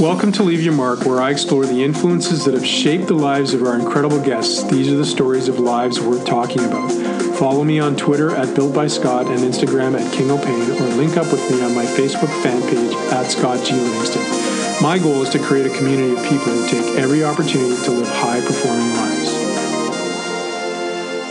[0.00, 3.52] Welcome to Leave Your Mark, where I explore the influences that have shaped the lives
[3.52, 4.62] of our incredible guests.
[4.62, 6.92] These are the stories of lives worth talking about.
[7.36, 11.16] Follow me on Twitter at Built by Scott and Instagram at King O'Pain, or link
[11.16, 13.74] up with me on my Facebook fan page at Scott G.
[13.74, 14.22] Livingston.
[14.80, 18.08] My goal is to create a community of people who take every opportunity to live
[18.08, 19.17] high performing lives.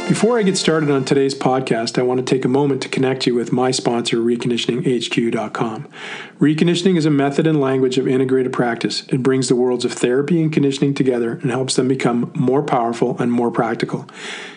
[0.07, 3.27] Before I get started on today's podcast, I want to take a moment to connect
[3.27, 5.87] you with my sponsor, reconditioninghq.com.
[6.39, 9.03] Reconditioning is a method and language of integrated practice.
[9.09, 13.19] It brings the worlds of therapy and conditioning together and helps them become more powerful
[13.19, 14.07] and more practical.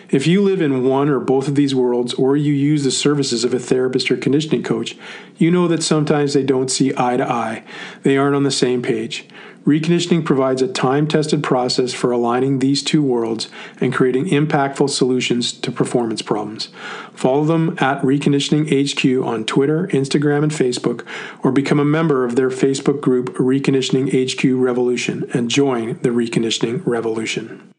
[0.09, 3.43] If you live in one or both of these worlds, or you use the services
[3.43, 4.97] of a therapist or conditioning coach,
[5.37, 7.65] you know that sometimes they don't see eye to eye.
[8.03, 9.27] They aren't on the same page.
[9.65, 13.47] Reconditioning provides a time tested process for aligning these two worlds
[13.79, 16.69] and creating impactful solutions to performance problems.
[17.13, 21.05] Follow them at Reconditioning HQ on Twitter, Instagram, and Facebook,
[21.43, 26.81] or become a member of their Facebook group, Reconditioning HQ Revolution, and join the Reconditioning
[26.83, 27.71] Revolution.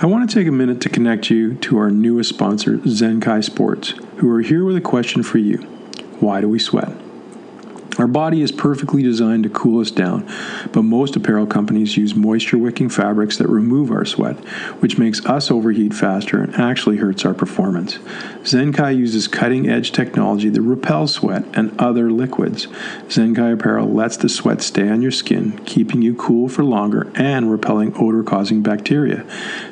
[0.00, 3.90] I want to take a minute to connect you to our newest sponsor, Zenkai Sports,
[4.16, 5.58] who are here with a question for you
[6.20, 7.07] Why do we sweat?
[7.98, 10.24] Our body is perfectly designed to cool us down,
[10.72, 14.36] but most apparel companies use moisture wicking fabrics that remove our sweat,
[14.78, 17.98] which makes us overheat faster and actually hurts our performance.
[18.44, 22.68] Zenkai uses cutting edge technology that repels sweat and other liquids.
[23.08, 27.50] Zenkai apparel lets the sweat stay on your skin, keeping you cool for longer and
[27.50, 29.26] repelling odor causing bacteria.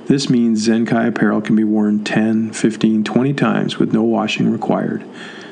[0.06, 5.04] This means Zenkai apparel can be worn 10, 15, 20 times with no washing required.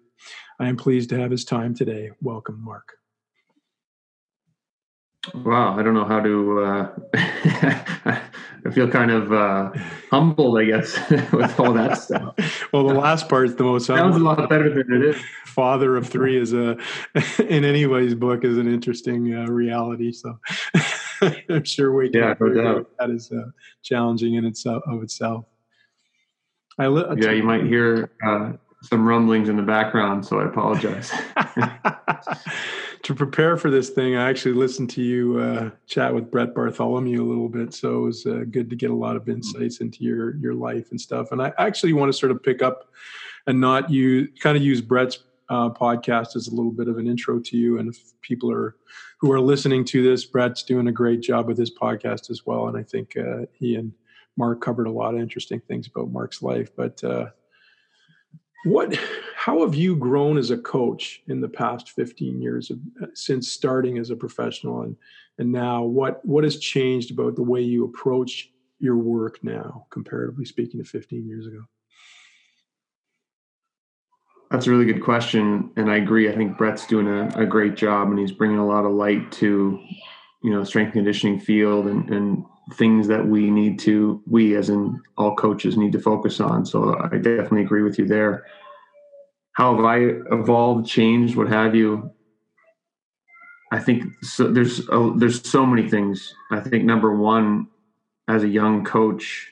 [0.59, 2.11] I am pleased to have his time today.
[2.23, 2.98] Welcome, Mark.
[5.35, 6.61] Wow, I don't know how to.
[6.61, 6.89] Uh,
[8.65, 9.71] I feel kind of uh,
[10.11, 10.99] humbled, I guess,
[11.33, 12.35] with all that stuff.
[12.73, 13.87] well, the last part is the most.
[13.87, 15.23] Sounds a lot better than it is.
[15.45, 16.77] Father of three is a,
[17.49, 20.13] in anybody's book, is an interesting uh, reality.
[20.13, 20.39] So,
[21.49, 22.91] I'm sure we yeah, no doubt.
[22.99, 23.51] that is uh,
[23.83, 25.45] challenging in itself of itself.
[26.79, 28.53] I li- yeah, you might hear uh,
[28.83, 31.11] some rumblings in the background, so I apologize
[33.03, 37.23] to prepare for this thing, I actually listened to you uh, chat with Brett Bartholomew
[37.23, 40.05] a little bit, so it was uh, good to get a lot of insights into
[40.05, 41.33] your your life and stuff.
[41.33, 42.91] And I actually want to sort of pick up
[43.47, 47.07] and not use kind of use Brett's uh, podcast as a little bit of an
[47.07, 47.79] intro to you.
[47.79, 48.77] And if people are
[49.21, 52.69] who are listening to this, Brett's doing a great job with his podcast as well.
[52.69, 53.93] And I think uh, he and
[54.37, 57.27] Mark covered a lot of interesting things about Mark's life, but uh,
[58.65, 58.99] what
[59.49, 63.51] how have you grown as a coach in the past 15 years of, uh, since
[63.51, 64.95] starting as a professional and
[65.39, 65.83] and now?
[65.83, 70.87] What what has changed about the way you approach your work now comparatively speaking to
[70.87, 71.65] 15 years ago?
[74.51, 76.29] That's a really good question and i agree.
[76.31, 79.33] I think brett's doing a, a great job and he's bringing a lot of light
[79.41, 79.81] to
[80.43, 82.45] you know strength conditioning field and, and
[82.75, 86.67] things that we need to we as in all coaches need to focus on.
[86.67, 88.45] So i definitely agree with you there
[89.59, 89.99] how have i
[90.31, 92.11] evolved changed what have you?
[93.71, 96.35] I think so, there's a, there's so many things.
[96.51, 97.67] I think number one
[98.29, 99.51] as a young coach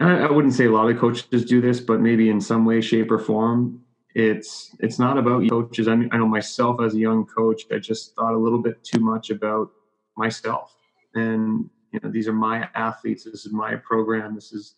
[0.00, 2.80] I, I wouldn't say a lot of coaches do this but maybe in some way
[2.80, 3.82] shape or form
[4.14, 5.86] it's it's not about coaches.
[5.86, 8.82] I, mean, I know myself as a young coach i just thought a little bit
[8.82, 9.68] too much about
[10.16, 10.74] myself.
[11.14, 14.74] And you know these are my athletes this is my program this is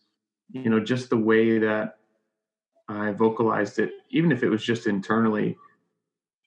[0.50, 1.98] you know just the way that
[2.88, 5.56] i vocalized it even if it was just internally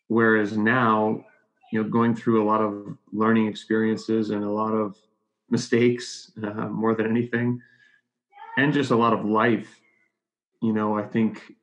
[0.08, 1.24] whereas now
[1.72, 4.98] you know going through a lot of learning experiences and a lot of
[5.50, 7.62] mistakes uh, more than anything
[8.58, 9.80] and just a lot of life
[10.62, 11.54] you know, I think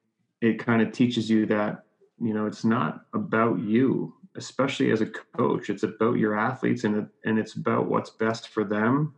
[0.41, 1.85] it kind of teaches you that,
[2.21, 5.07] you know, it's not about you, especially as a
[5.37, 5.71] coach.
[5.71, 9.15] It's about your athletes and and it's about what's best for them,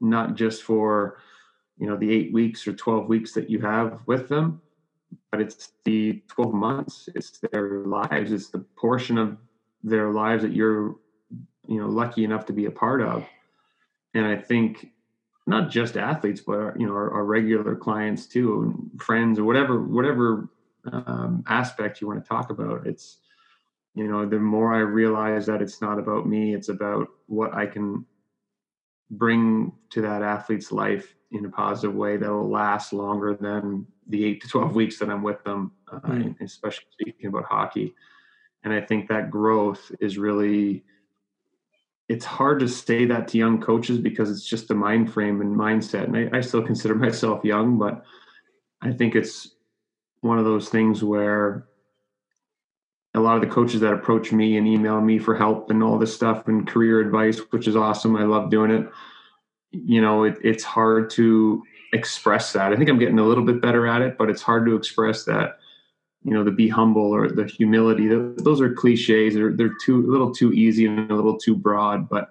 [0.00, 1.18] not just for,
[1.78, 4.60] you know, the eight weeks or 12 weeks that you have with them,
[5.30, 9.36] but it's the 12 months, it's their lives, it's the portion of
[9.82, 10.96] their lives that you're,
[11.66, 13.24] you know, lucky enough to be a part of.
[14.14, 14.92] And I think
[15.46, 19.44] not just athletes, but our, you know our, our, regular clients too, and friends or
[19.44, 20.48] whatever whatever
[20.90, 22.86] um, aspect you want to talk about.
[22.86, 23.18] It's
[23.94, 27.66] you know the more I realize that it's not about me, it's about what I
[27.66, 28.06] can
[29.10, 34.24] bring to that athlete's life in a positive way that will last longer than the
[34.24, 36.40] eight to 12 weeks that I'm with them, uh, mm.
[36.40, 37.94] especially speaking about hockey.
[38.62, 40.84] And I think that growth is really
[42.08, 45.56] it's hard to say that to young coaches because it's just the mind frame and
[45.56, 46.04] mindset.
[46.04, 48.04] And I, I, still consider myself young, but
[48.82, 49.54] I think it's
[50.20, 51.66] one of those things where
[53.14, 55.98] a lot of the coaches that approach me and email me for help and all
[55.98, 58.16] this stuff and career advice, which is awesome.
[58.16, 58.88] I love doing it.
[59.70, 61.62] You know, it, it's hard to
[61.92, 62.72] express that.
[62.72, 65.24] I think I'm getting a little bit better at it, but it's hard to express
[65.24, 65.58] that
[66.24, 70.10] you know the be humble or the humility those are cliches they're, they're too a
[70.10, 72.30] little too easy and a little too broad but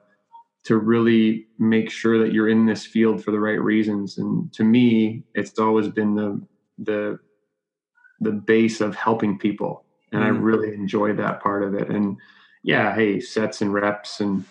[0.64, 4.64] to really make sure that you're in this field for the right reasons and to
[4.64, 6.42] me it's always been the
[6.80, 7.20] the
[8.20, 9.83] the base of helping people
[10.14, 10.26] and mm.
[10.26, 12.18] i really enjoyed that part of it and
[12.64, 14.46] yeah hey sets and reps and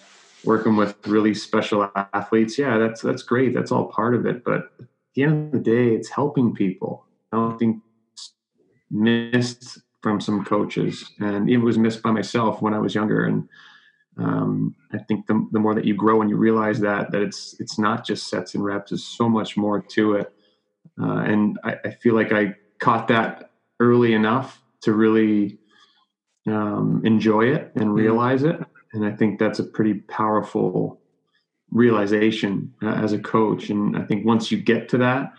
[0.45, 4.73] working with really special athletes yeah that's that's great that's all part of it but
[4.81, 7.81] at the end of the day it's helping people i don't think
[8.91, 13.25] missed from some coaches, and it was missed by myself when I was younger.
[13.25, 13.49] And
[14.19, 17.57] um, I think the, the more that you grow and you realize that that it's
[17.61, 20.33] it's not just sets and reps, there's so much more to it.
[21.01, 25.59] Uh, and I, I, feel like I caught that early enough to really
[26.47, 27.95] um, enjoy it and mm-hmm.
[27.95, 28.57] realize it.
[28.93, 31.01] And I think that's a pretty powerful
[31.71, 33.71] realization uh, as a coach.
[33.71, 35.33] And I think once you get to that,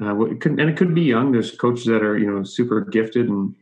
[0.00, 1.32] uh, it could, and it could be young.
[1.32, 3.54] There's coaches that are you know super gifted and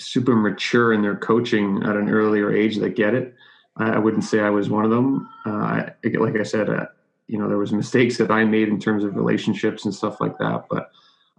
[0.00, 3.34] super mature in their coaching at an earlier age that get it.
[3.76, 5.28] I, I wouldn't say I was one of them.
[5.44, 6.86] Uh, I, like I said, uh,
[7.26, 10.38] you know, there was mistakes that I made in terms of relationships and stuff like
[10.38, 10.66] that.
[10.70, 10.90] But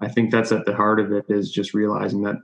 [0.04, 2.38] I think that's at the heart of it is just realizing that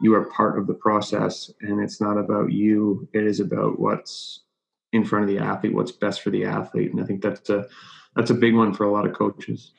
[0.00, 3.08] you are part of the process, and it's not about you.
[3.12, 4.40] It is about what's
[4.92, 7.66] in front of the athlete, what's best for the athlete, and I think that's a
[8.16, 9.72] that's a big one for a lot of coaches.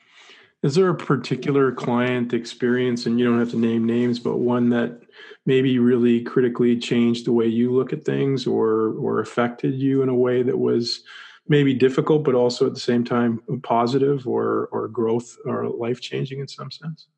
[0.62, 4.70] Is there a particular client experience, and you don't have to name names, but one
[4.70, 4.98] that
[5.44, 10.08] maybe really critically changed the way you look at things, or or affected you in
[10.08, 11.02] a way that was
[11.48, 16.40] maybe difficult, but also at the same time positive, or or growth, or life changing
[16.40, 17.08] in some sense?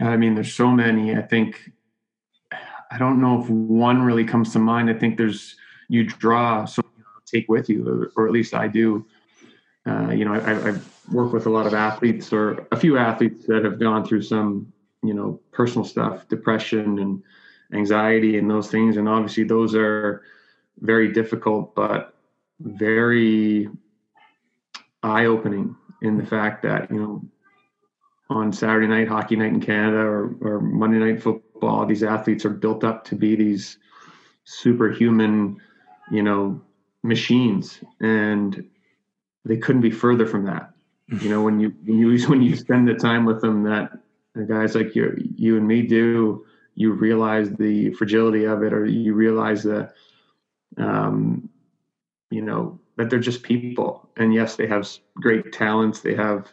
[0.00, 1.16] I mean, there's so many.
[1.16, 1.70] I think
[2.90, 4.90] I don't know if one really comes to mind.
[4.90, 5.56] I think there's
[5.88, 6.82] you draw so
[7.26, 9.04] take with you, or, or, at least I do.
[9.86, 13.46] Uh, you know, I, I've work with a lot of athletes or a few athletes
[13.46, 14.72] that have gone through some,
[15.02, 17.22] you know, personal stuff, depression and
[17.72, 18.96] anxiety and those things.
[18.96, 20.22] And obviously those are
[20.80, 22.14] very difficult, but
[22.60, 23.68] very
[25.02, 27.22] eye opening in the fact that, you know,
[28.30, 32.50] on Saturday night, hockey night in Canada or, or Monday night football, these athletes are
[32.50, 33.78] built up to be these
[34.44, 35.60] superhuman,
[36.10, 36.60] you know,
[37.02, 37.80] machines.
[38.00, 38.68] And
[39.44, 40.72] they couldn't be further from that.
[41.08, 43.98] You know when you when you when you spend the time with them that
[44.46, 49.14] guys like you you and me do you realize the fragility of it or you
[49.14, 49.94] realize that
[50.76, 51.48] um
[52.30, 54.08] you know that they're just people.
[54.16, 56.00] And yes they have great talents.
[56.00, 56.52] They have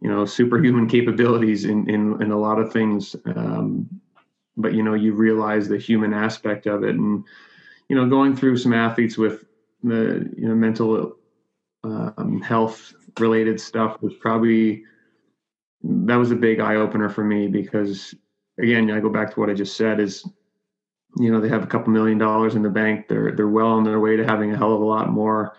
[0.00, 3.16] you know superhuman capabilities in in, in a lot of things.
[3.26, 4.00] Um
[4.56, 6.94] but you know you realize the human aspect of it.
[6.94, 7.24] And
[7.88, 9.44] you know going through some athletes with
[9.82, 11.16] the you know mental
[11.82, 14.84] um, health related stuff was probably
[15.82, 18.14] that was a big eye opener for me because
[18.58, 20.28] again I go back to what I just said is
[21.18, 23.08] you know they have a couple million dollars in the bank.
[23.08, 25.56] They're they're well on their way to having a hell of a lot more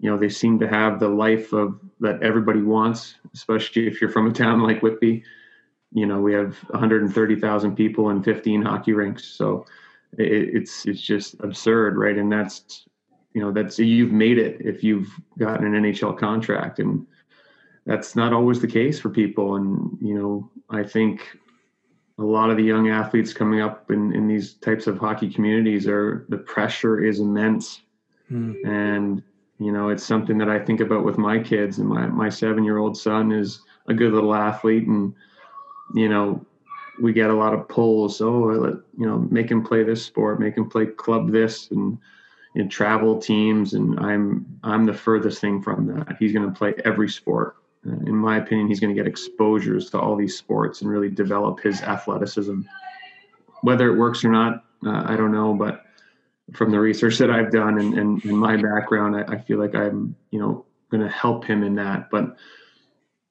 [0.00, 4.10] you know they seem to have the life of that everybody wants especially if you're
[4.10, 5.22] from a town like Whitby.
[5.92, 9.24] You know we have 130,000 people and 15 hockey rinks.
[9.24, 9.66] So
[10.18, 12.16] it, it's it's just absurd right?
[12.16, 12.86] And that's
[13.34, 16.78] you know that's you've made it if you've gotten an NHL contract.
[16.78, 17.06] And
[17.86, 19.56] that's not always the case for people.
[19.56, 21.36] And you know I think
[22.18, 25.86] a lot of the young athletes coming up in, in these types of hockey communities
[25.86, 27.82] are the pressure is immense.
[28.30, 28.64] Mm.
[28.64, 29.22] and
[29.60, 32.64] you know it's something that I think about with my kids and my my 7
[32.64, 35.14] year old son is a good little athlete and
[35.94, 36.44] you know,
[37.00, 38.20] we get a lot of pulls.
[38.20, 41.98] Oh, let, you know, make him play this sport, make him play club this, and
[42.54, 43.74] in travel teams.
[43.74, 46.16] And I'm I'm the furthest thing from that.
[46.18, 47.56] He's going to play every sport.
[47.86, 51.08] Uh, in my opinion, he's going to get exposures to all these sports and really
[51.08, 52.60] develop his athleticism.
[53.62, 55.84] Whether it works or not, uh, I don't know, but
[56.54, 59.74] from the research that I've done and, and, and my background, I, I, feel like
[59.74, 62.10] I'm, you know, going to help him in that.
[62.10, 62.36] But,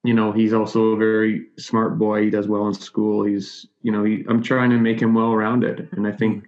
[0.03, 2.23] you know, he's also a very smart boy.
[2.23, 3.23] He does well in school.
[3.25, 5.89] He's, you know, he, I'm trying to make him well rounded.
[5.91, 6.47] And I think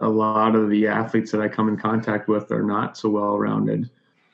[0.00, 3.38] a lot of the athletes that I come in contact with are not so well
[3.38, 3.90] rounded.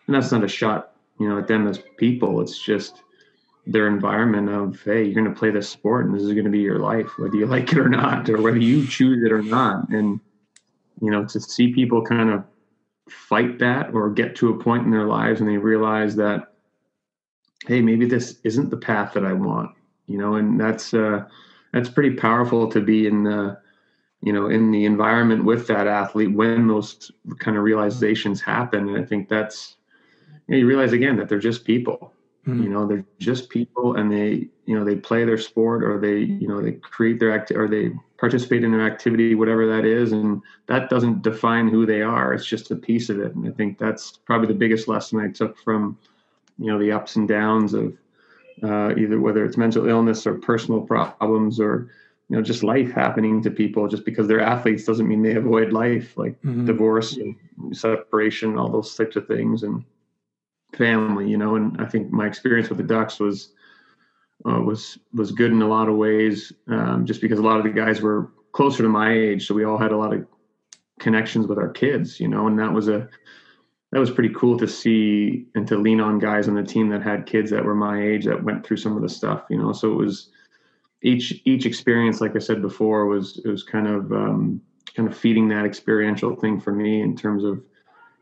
[0.06, 2.40] And that's not a shot, you know, at them as people.
[2.40, 3.02] It's just
[3.66, 6.50] their environment of, hey, you're going to play this sport and this is going to
[6.50, 9.42] be your life, whether you like it or not, or whether you choose it or
[9.42, 9.88] not.
[9.88, 10.20] And,
[11.00, 12.44] you know, to see people kind of
[13.08, 16.54] fight that or get to a point in their lives and they realize that,
[17.66, 19.70] hey, maybe this isn't the path that I want,
[20.06, 21.24] you know, and that's uh,
[21.72, 23.58] that's pretty powerful to be in the,
[24.22, 27.10] you know, in the environment with that athlete when those
[27.40, 28.88] kind of realizations happen.
[28.88, 29.76] And I think that's,
[30.46, 32.13] you, know, you realize again that they're just people.
[32.46, 32.62] Mm-hmm.
[32.62, 36.18] You know, they're just people, and they, you know, they play their sport, or they,
[36.18, 40.12] you know, they create their act, or they participate in their activity, whatever that is,
[40.12, 42.34] and that doesn't define who they are.
[42.34, 45.28] It's just a piece of it, and I think that's probably the biggest lesson I
[45.28, 45.98] took from,
[46.58, 47.96] you know, the ups and downs of
[48.62, 51.90] uh, either whether it's mental illness or personal problems or
[52.28, 55.72] you know just life happening to people just because they're athletes doesn't mean they avoid
[55.72, 56.64] life like mm-hmm.
[56.64, 57.36] divorce and
[57.76, 59.84] separation all those types of things and
[60.76, 63.52] family you know and i think my experience with the ducks was
[64.46, 67.64] uh, was was good in a lot of ways, um, just because a lot of
[67.64, 70.26] the guys were closer to my age, so we all had a lot of
[71.00, 73.08] connections with our kids, you know, and that was a
[73.92, 77.02] that was pretty cool to see and to lean on guys on the team that
[77.02, 79.72] had kids that were my age that went through some of the stuff, you know.
[79.72, 80.30] So it was
[81.02, 84.60] each each experience, like I said before, was it was kind of um,
[84.94, 87.62] kind of feeding that experiential thing for me in terms of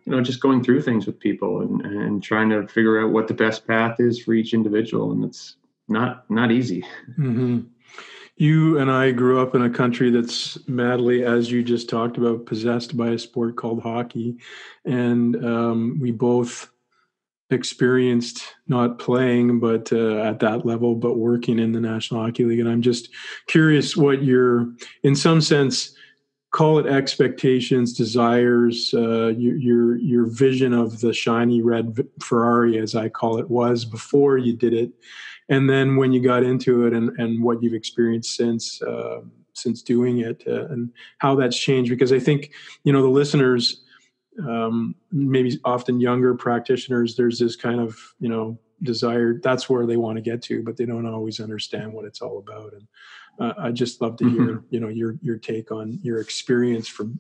[0.04, 3.28] you know just going through things with people and and trying to figure out what
[3.28, 5.56] the best path is for each individual, and it's
[5.88, 6.85] not not easy.
[7.18, 7.61] Mm-hmm.
[8.37, 12.47] You and I grew up in a country that's madly, as you just talked about,
[12.47, 14.38] possessed by a sport called hockey,
[14.85, 16.73] and um, we both
[17.52, 22.61] experienced not playing, but uh, at that level, but working in the National Hockey League.
[22.61, 23.11] And I'm just
[23.47, 25.94] curious what your, in some sense,
[26.52, 32.94] call it expectations, desires, uh, your, your your vision of the shiny red Ferrari, as
[32.94, 34.92] I call it, was before you did it.
[35.49, 39.23] And then when you got into it and, and what you've experienced since uh,
[39.54, 41.90] since doing it uh, and how that's changed.
[41.90, 42.52] Because i think
[42.85, 43.85] you know the listeners
[44.47, 49.97] um, maybe often younger practitioners there's this kind of you know desire that's where they
[49.97, 52.73] want to get to but they don't always understand what it's all about.
[52.75, 52.87] And
[53.41, 54.67] uh, i just love to hear mm-hmm.
[54.71, 57.19] you know your your take on your experience from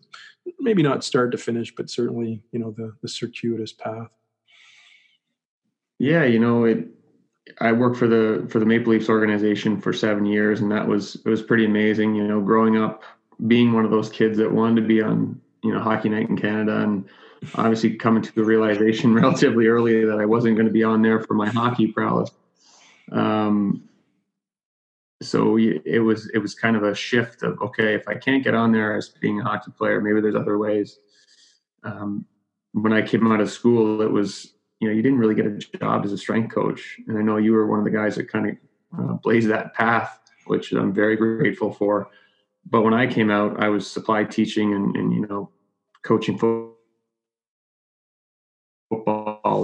[0.58, 4.10] maybe not start to finish but certainly you know the the circuitous path
[5.98, 6.88] yeah you know it
[7.60, 11.16] I worked for the for the Maple Leafs organization for seven years, and that was
[11.16, 12.14] it was pretty amazing.
[12.14, 13.02] You know, growing up,
[13.46, 16.36] being one of those kids that wanted to be on you know Hockey Night in
[16.36, 17.04] Canada, and
[17.54, 21.20] obviously coming to the realization relatively early that I wasn't going to be on there
[21.20, 22.30] for my hockey prowess.
[23.10, 23.88] Um,
[25.22, 28.54] so it was it was kind of a shift of okay, if I can't get
[28.54, 30.98] on there as being a hockey player, maybe there's other ways.
[31.84, 32.26] Um,
[32.72, 35.56] when I came out of school, it was you know you didn't really get a
[35.78, 36.98] job as a strength coach.
[37.06, 38.56] And i know you were one of the guys that kind of
[38.98, 42.10] uh, blazed that path which i'm very grateful for.
[42.68, 45.50] But when i came out i was supply teaching and, and you know
[46.02, 46.74] coaching football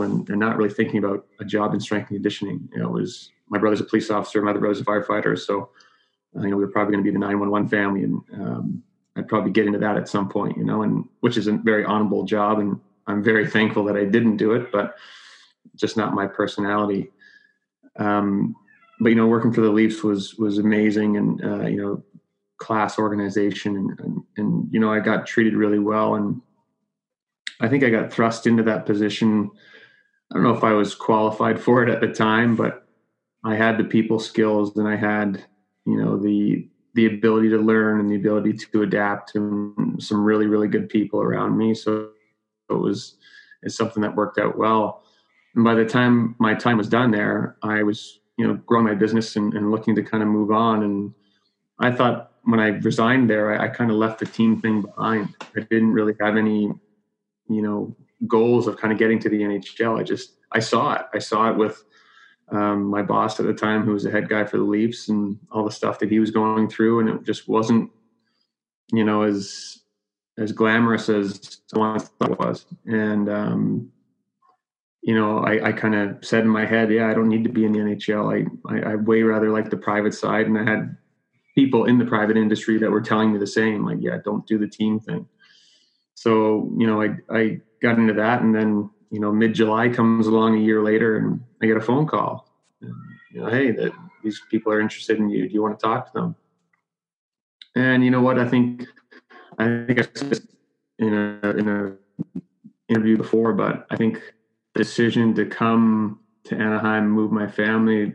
[0.08, 3.30] and, and not really thinking about a job in strength and conditioning you know was
[3.48, 5.70] my brother's a police officer my other brother's a firefighter so
[6.36, 8.82] uh, you know we were probably going to be the 911 family and um,
[9.16, 11.84] i'd probably get into that at some point you know and which is a very
[11.84, 14.96] honorable job and I'm very thankful that I didn't do it, but
[15.74, 17.10] just not my personality.
[17.98, 18.54] Um,
[19.00, 22.04] but you know, working for the Leafs was was amazing, and uh, you know,
[22.58, 26.40] class organization, and, and, and you know, I got treated really well, and
[27.60, 29.50] I think I got thrust into that position.
[30.30, 32.86] I don't know if I was qualified for it at the time, but
[33.44, 35.44] I had the people skills, and I had
[35.86, 40.46] you know the the ability to learn and the ability to adapt, and some really
[40.46, 41.74] really good people around me.
[41.74, 42.10] So
[42.68, 43.16] it was
[43.62, 45.02] it's something that worked out well.
[45.54, 48.94] And by the time my time was done there, I was you know growing my
[48.94, 50.82] business and, and looking to kind of move on.
[50.82, 51.14] And
[51.78, 55.34] I thought when I resigned there, I, I kind of left the team thing behind.
[55.56, 56.70] I didn't really have any
[57.48, 59.98] you know goals of kind of getting to the NHL.
[59.98, 61.06] I just I saw it.
[61.14, 61.84] I saw it with
[62.50, 65.38] um, my boss at the time, who was the head guy for the Leafs, and
[65.50, 67.90] all the stuff that he was going through, and it just wasn't,
[68.92, 69.78] you know, as
[70.38, 72.66] as glamorous as I thought it was.
[72.86, 73.92] And um,
[75.02, 77.50] you know, I, I kind of said in my head, yeah, I don't need to
[77.50, 78.46] be in the NHL.
[78.68, 80.96] I, I, I way rather like the private side, and I had
[81.54, 84.58] people in the private industry that were telling me the same, like, yeah, don't do
[84.58, 85.26] the team thing.
[86.14, 90.26] So you know, I I got into that, and then you know, mid July comes
[90.26, 92.48] along a year later, and I get a phone call.
[92.80, 92.94] And,
[93.32, 93.92] you know, hey, that
[94.22, 95.48] these people are interested in you.
[95.48, 96.36] Do you want to talk to them?
[97.74, 98.38] And you know what?
[98.38, 98.86] I think
[99.58, 100.40] I think I said
[100.98, 101.96] in a in a
[102.88, 104.20] interview before, but I think
[104.74, 108.14] the decision to come to Anaheim, move my family,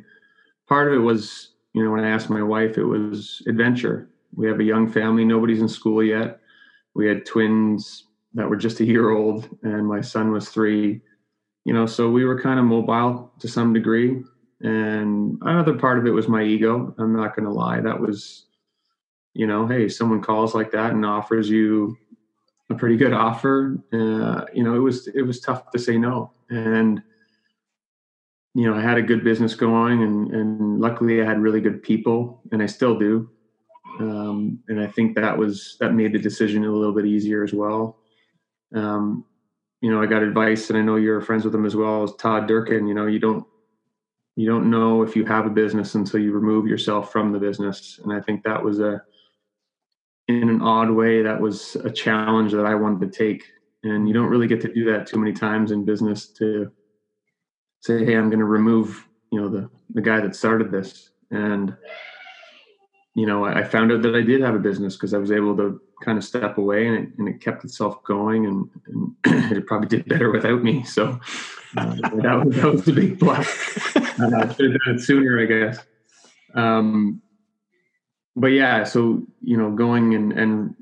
[0.68, 4.10] part of it was, you know, when I asked my wife, it was adventure.
[4.36, 6.40] We have a young family, nobody's in school yet.
[6.96, 11.02] We had twins that were just a year old, and my son was three.
[11.66, 14.22] You know, so we were kind of mobile to some degree.
[14.62, 16.94] And another part of it was my ego.
[16.98, 17.80] I'm not going to lie.
[17.82, 18.46] That was,
[19.34, 21.98] you know, hey, someone calls like that and offers you
[22.70, 23.78] a pretty good offer.
[23.92, 26.32] Uh, you know, it was it was tough to say no.
[26.50, 27.02] And
[28.56, 31.82] you know, I had a good business going, and and luckily I had really good
[31.82, 33.30] people, and I still do.
[34.00, 37.54] Um, and I think that was that made the decision a little bit easier as
[37.54, 37.98] well.
[38.74, 39.26] Um,
[39.82, 42.14] you know, I got advice, and I know you're friends with him as well as
[42.16, 42.88] Todd Durkin.
[42.88, 43.46] You know, you don't
[44.36, 48.00] you don't know if you have a business until you remove yourself from the business,
[48.04, 49.04] and I think that was a
[50.28, 53.44] in an odd way that was a challenge that I wanted to take.
[53.84, 56.72] And you don't really get to do that too many times in business to
[57.82, 61.76] say, "Hey, I'm going to remove you know the the guy that started this." And
[63.16, 65.56] you know, I found out that I did have a business because I was able
[65.58, 69.66] to kind of step away and it, and it kept itself going and, and it
[69.66, 70.84] probably did better without me.
[70.84, 71.20] So
[71.78, 73.48] uh, that, was, that was a big plus.
[74.20, 75.84] Uh, I should have done it sooner, I guess.
[76.54, 77.20] Um,
[78.36, 80.76] but yeah, so, you know, going and, and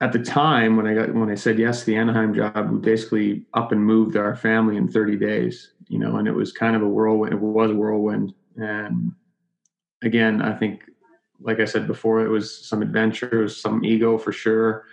[0.00, 2.78] at the time when I got, when I said yes to the Anaheim job, we
[2.78, 6.74] basically up and moved our family in 30 days, you know, and it was kind
[6.74, 7.34] of a whirlwind.
[7.34, 8.32] It was a whirlwind.
[8.56, 9.12] And
[10.02, 10.84] again, I think
[11.42, 14.84] like I said before, it was some adventure, it was some ego for sure.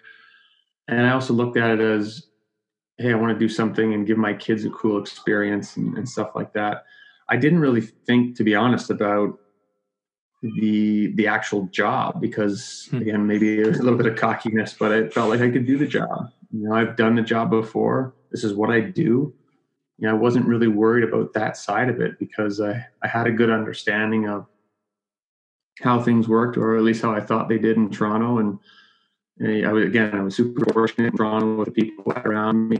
[0.87, 2.27] And I also looked at it as,
[2.97, 6.07] hey, I want to do something and give my kids a cool experience and, and
[6.07, 6.83] stuff like that.
[7.29, 9.39] I didn't really think, to be honest, about
[10.41, 12.97] the the actual job because hmm.
[12.97, 15.77] again, maybe there's a little bit of cockiness, but I felt like I could do
[15.77, 16.31] the job.
[16.51, 18.13] You know, I've done the job before.
[18.31, 19.33] This is what I do.
[19.97, 23.27] You know, I wasn't really worried about that side of it because I, I had
[23.27, 24.47] a good understanding of
[25.81, 28.39] how things worked, or at least how I thought they did in Toronto.
[28.39, 28.59] And,
[29.39, 32.79] and I was, again, I was super fortunate in Toronto with the people around me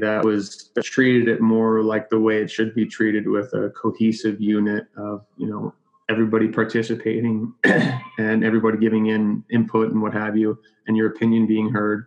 [0.00, 3.70] that was that treated it more like the way it should be treated with a
[3.70, 5.74] cohesive unit of you know
[6.08, 11.68] everybody participating and everybody giving in input and what have you and your opinion being
[11.68, 12.06] heard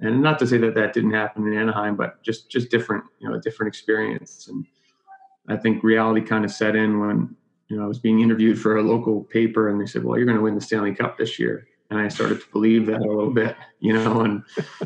[0.00, 3.28] and not to say that that didn't happen in anaheim but just just different you
[3.28, 4.66] know a different experience and
[5.48, 7.34] i think reality kind of set in when
[7.68, 10.26] you know, I was being interviewed for a local paper and they said, well, you're
[10.26, 11.66] going to win the Stanley Cup this year.
[11.90, 14.42] And I started to believe that a little bit, you know, and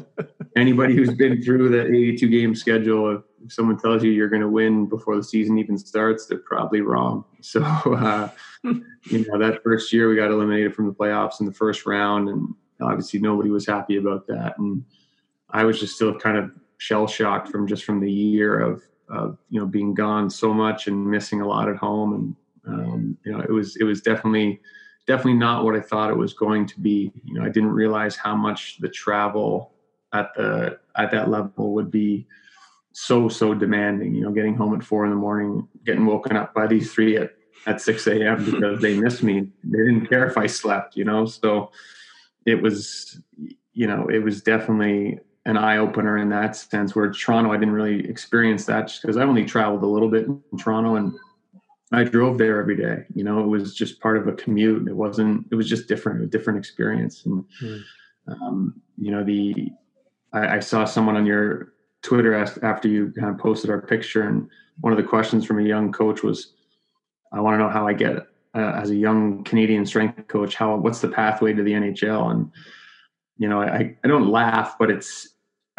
[0.56, 4.48] anybody who's been through the 82 game schedule, if someone tells you you're going to
[4.48, 7.24] win before the season even starts, they're probably wrong.
[7.40, 8.30] So, uh,
[8.64, 12.28] you know, that first year we got eliminated from the playoffs in the first round.
[12.28, 14.58] And obviously nobody was happy about that.
[14.58, 14.84] And
[15.50, 19.38] I was just still kind of shell shocked from just from the year of, of,
[19.48, 23.32] you know, being gone so much and missing a lot at home and um, you
[23.32, 24.60] know, it was it was definitely
[25.06, 27.12] definitely not what I thought it was going to be.
[27.24, 29.72] You know, I didn't realize how much the travel
[30.12, 32.26] at the at that level would be
[32.92, 34.14] so so demanding.
[34.14, 37.16] You know, getting home at four in the morning, getting woken up by these three
[37.16, 37.32] at
[37.66, 38.44] at six a.m.
[38.50, 39.48] because they missed me.
[39.64, 40.96] They didn't care if I slept.
[40.96, 41.70] You know, so
[42.46, 43.20] it was
[43.72, 46.94] you know it was definitely an eye opener in that sense.
[46.94, 50.26] Where Toronto, I didn't really experience that just because I only traveled a little bit
[50.26, 51.14] in Toronto and
[51.92, 53.04] I drove there every day.
[53.14, 54.86] You know, it was just part of a commute.
[54.86, 55.46] It wasn't.
[55.50, 57.24] It was just different, a different experience.
[57.26, 57.82] And mm.
[58.28, 59.70] um, you know, the
[60.32, 61.72] I, I, saw someone on your
[62.02, 64.48] Twitter asked after you kind of posted our picture, and
[64.80, 66.52] one of the questions from a young coach was,
[67.32, 68.18] "I want to know how I get
[68.54, 70.54] uh, as a young Canadian strength coach.
[70.54, 72.52] How what's the pathway to the NHL?" And
[73.36, 75.29] you know, I I don't laugh, but it's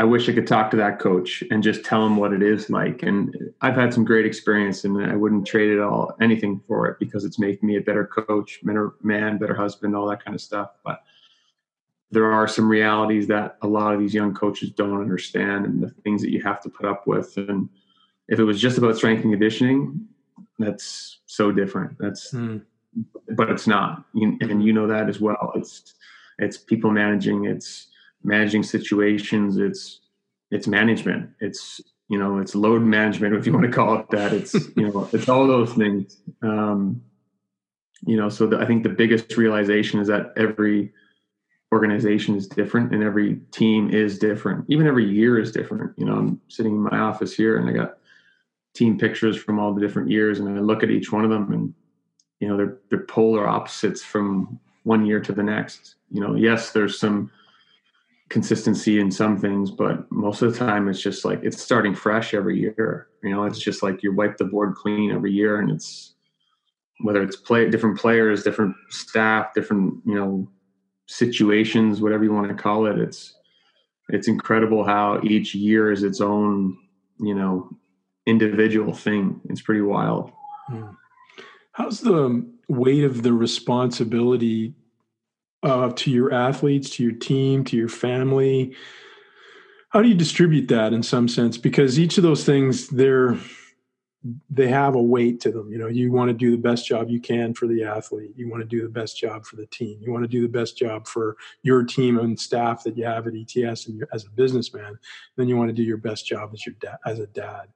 [0.01, 2.71] I wish I could talk to that coach and just tell him what it is
[2.71, 3.03] like.
[3.03, 6.97] And I've had some great experience, and I wouldn't trade it all anything for it
[6.97, 10.41] because it's making me a better coach, better man, better husband, all that kind of
[10.41, 10.71] stuff.
[10.83, 11.03] But
[12.09, 15.91] there are some realities that a lot of these young coaches don't understand, and the
[16.03, 17.37] things that you have to put up with.
[17.37, 17.69] And
[18.27, 20.07] if it was just about strength and conditioning,
[20.57, 21.95] that's so different.
[21.99, 22.59] That's, mm.
[23.35, 25.51] but it's not, and you know that as well.
[25.53, 25.93] It's
[26.39, 27.45] it's people managing.
[27.45, 27.90] It's
[28.23, 29.57] managing situations.
[29.57, 29.99] It's
[30.49, 31.29] it's management.
[31.39, 34.33] It's you know it's load management if you want to call it that.
[34.33, 36.17] It's you know it's all those things.
[36.41, 37.01] Um,
[38.05, 40.91] you know, so the, I think the biggest realization is that every
[41.71, 44.65] organization is different and every team is different.
[44.67, 45.97] Even every year is different.
[45.97, 47.97] You know, I'm sitting in my office here and I got
[48.73, 51.51] team pictures from all the different years and I look at each one of them
[51.51, 51.73] and
[52.39, 55.95] you know they're they're polar opposites from one year to the next.
[56.09, 57.31] You know, yes, there's some
[58.31, 62.33] consistency in some things, but most of the time it's just like it's starting fresh
[62.33, 63.09] every year.
[63.21, 66.15] You know, it's just like you wipe the board clean every year and it's
[67.01, 70.49] whether it's play different players, different staff, different, you know,
[71.07, 72.97] situations, whatever you want to call it.
[72.97, 73.35] It's
[74.09, 76.77] it's incredible how each year is its own,
[77.19, 77.69] you know,
[78.25, 79.41] individual thing.
[79.49, 80.31] It's pretty wild.
[80.67, 80.91] Hmm.
[81.73, 84.73] How's the weight of the responsibility
[85.63, 88.75] uh, to your athletes, to your team, to your family?
[89.89, 91.57] How do you distribute that in some sense?
[91.57, 93.37] Because each of those things, they're
[94.49, 95.71] they have a weight to them.
[95.71, 98.31] You know, you want to do the best job you can for the athlete.
[98.35, 99.97] You want to do the best job for the team.
[99.99, 103.25] You want to do the best job for your team and staff that you have
[103.25, 104.99] at ETS and as a businessman.
[105.37, 107.69] Then you want to do your best job as your dad, as a dad.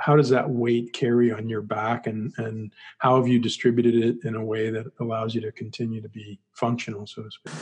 [0.00, 4.24] How does that weight carry on your back, and and how have you distributed it
[4.24, 7.52] in a way that allows you to continue to be functional, so to speak?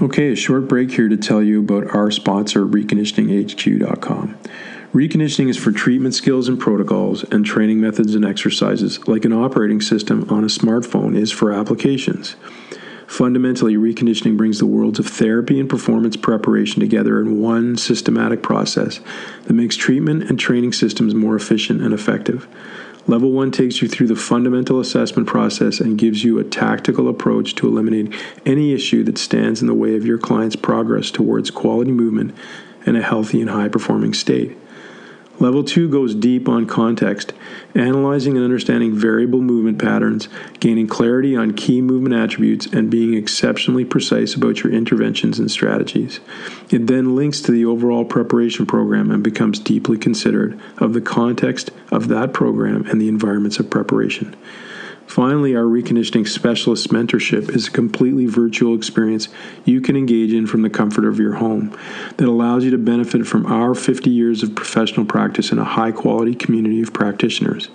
[0.00, 4.38] Okay, a short break here to tell you about our sponsor, ReconditioningHQ.com.
[4.94, 9.80] Reconditioning is for treatment skills and protocols and training methods and exercises, like an operating
[9.80, 12.36] system on a smartphone is for applications.
[13.12, 19.00] Fundamentally, reconditioning brings the worlds of therapy and performance preparation together in one systematic process
[19.44, 22.48] that makes treatment and training systems more efficient and effective.
[23.06, 27.54] Level 1 takes you through the fundamental assessment process and gives you a tactical approach
[27.56, 28.14] to eliminate
[28.46, 32.34] any issue that stands in the way of your client's progress towards quality movement
[32.86, 34.56] and a healthy and high performing state.
[35.42, 37.32] Level 2 goes deep on context,
[37.74, 40.28] analyzing and understanding variable movement patterns,
[40.60, 46.20] gaining clarity on key movement attributes, and being exceptionally precise about your interventions and strategies.
[46.70, 51.72] It then links to the overall preparation program and becomes deeply considered of the context
[51.90, 54.36] of that program and the environments of preparation.
[55.06, 59.28] Finally, our reconditioning specialist mentorship is a completely virtual experience
[59.64, 61.76] you can engage in from the comfort of your home
[62.16, 65.92] that allows you to benefit from our 50 years of professional practice in a high
[65.92, 67.68] quality community of practitioners.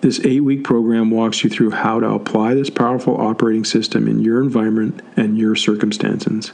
[0.00, 4.20] This eight week program walks you through how to apply this powerful operating system in
[4.20, 6.52] your environment and your circumstances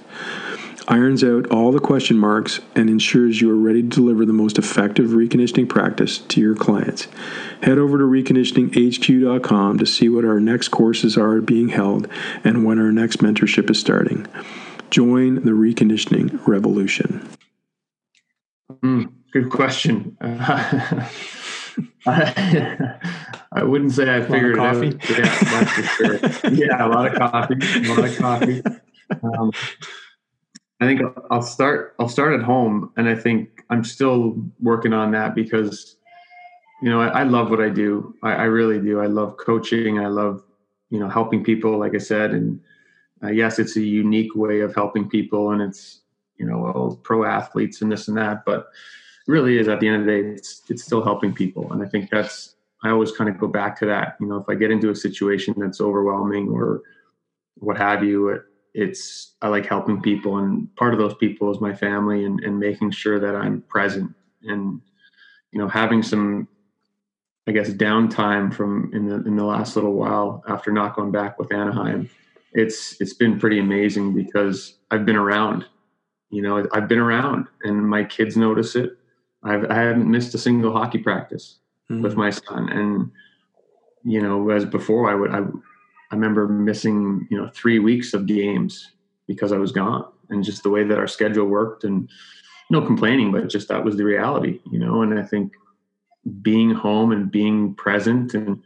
[0.89, 4.59] irons out all the question marks, and ensures you are ready to deliver the most
[4.59, 7.07] effective reconditioning practice to your clients.
[7.63, 12.09] Head over to reconditioninghq.com to see what our next courses are being held
[12.43, 14.27] and when our next mentorship is starting.
[14.91, 17.29] Join the reconditioning revolution.
[18.83, 20.17] Mm, good question.
[20.21, 21.09] Uh,
[22.07, 22.99] I,
[23.53, 24.83] I, wouldn't say I figured it out.
[25.11, 26.17] Yeah, sure.
[26.53, 27.55] yeah, a lot of coffee.
[27.61, 28.63] A lot of coffee.
[29.23, 29.53] Um,
[30.81, 31.95] I think I'll start.
[31.99, 35.97] I'll start at home, and I think I'm still working on that because,
[36.83, 38.15] you know, I, I love what I do.
[38.23, 39.01] I, I, really do.
[39.01, 39.99] I love coaching.
[39.99, 40.45] I love,
[40.91, 41.79] you know, helping people.
[41.79, 42.61] Like I said, and
[43.25, 46.03] uh, yes, it's a unique way of helping people, and it's
[46.37, 48.45] you know, well, pro athletes and this and that.
[48.45, 48.69] But
[49.27, 51.87] really, is at the end of the day, it's it's still helping people, and I
[51.87, 52.55] think that's.
[52.85, 54.17] I always kind of go back to that.
[54.21, 56.83] You know, if I get into a situation that's overwhelming or
[57.57, 58.43] what have you, it,
[58.75, 62.59] it's I like helping people, and part of those people is my family, and, and
[62.59, 64.81] making sure that I'm present, and
[65.53, 66.49] you know, having some,
[67.47, 71.39] I guess, downtime from in the in the last little while after not going back
[71.39, 72.11] with Anaheim.
[72.53, 75.67] It's it's been pretty amazing because I've been around,
[76.31, 78.97] you know, I've been around, and my kids notice it.
[79.43, 81.59] I've I haven't missed a single hockey practice
[81.91, 82.03] mm-hmm.
[82.03, 83.11] with my son, and
[84.05, 85.43] you know, as before, I would I
[86.11, 88.93] I remember missing, you know, three weeks of games
[89.27, 92.09] because I was gone and just the way that our schedule worked and
[92.71, 95.53] no complaining, but just that was the reality, you know, and I think
[96.43, 98.63] being home and being present and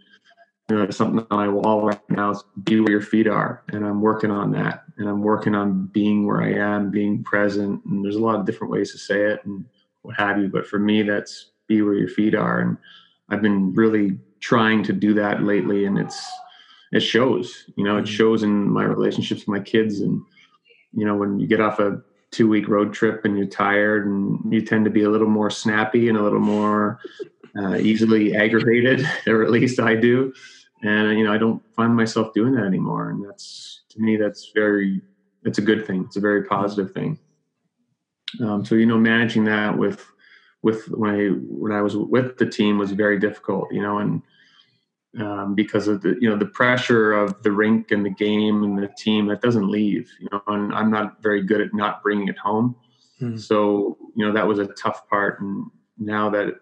[0.69, 3.63] you know, something on my wall right now is be where your feet are.
[3.69, 4.85] And I'm working on that.
[4.97, 7.85] And I'm working on being where I am, being present.
[7.85, 9.65] And there's a lot of different ways to say it and
[10.03, 10.49] what have you.
[10.49, 12.61] But for me, that's be where your feet are.
[12.61, 12.79] And
[13.29, 15.85] I've been really trying to do that lately.
[15.85, 16.27] And it's,
[16.93, 18.15] it shows you know it mm-hmm.
[18.15, 20.23] shows in my relationships with my kids and
[20.93, 22.01] you know when you get off a
[22.31, 25.51] two week road trip and you're tired and you tend to be a little more
[25.51, 26.99] snappy and a little more
[27.57, 30.33] uh, easily aggravated, or at least I do.
[30.83, 34.51] And you know, I don't find myself doing that anymore, and that's to me that's
[34.53, 35.01] very
[35.45, 36.05] it's a good thing.
[36.07, 37.19] It's a very positive thing.
[38.41, 40.05] Um, so you know, managing that with
[40.63, 43.73] with when I when I was with the team was very difficult.
[43.73, 44.23] You know, and
[45.21, 48.79] um, because of the you know the pressure of the rink and the game and
[48.79, 50.11] the team that doesn't leave.
[50.21, 52.77] You know, and I'm not very good at not bringing it home.
[53.19, 53.37] Hmm.
[53.37, 55.67] So you know that was a tough part, and
[55.99, 56.55] now that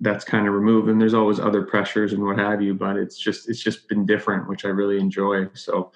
[0.00, 3.18] that's kind of removed, and there's always other pressures and what have you, but it's
[3.18, 5.48] just it's just been different, which I really enjoy.
[5.54, 5.90] So,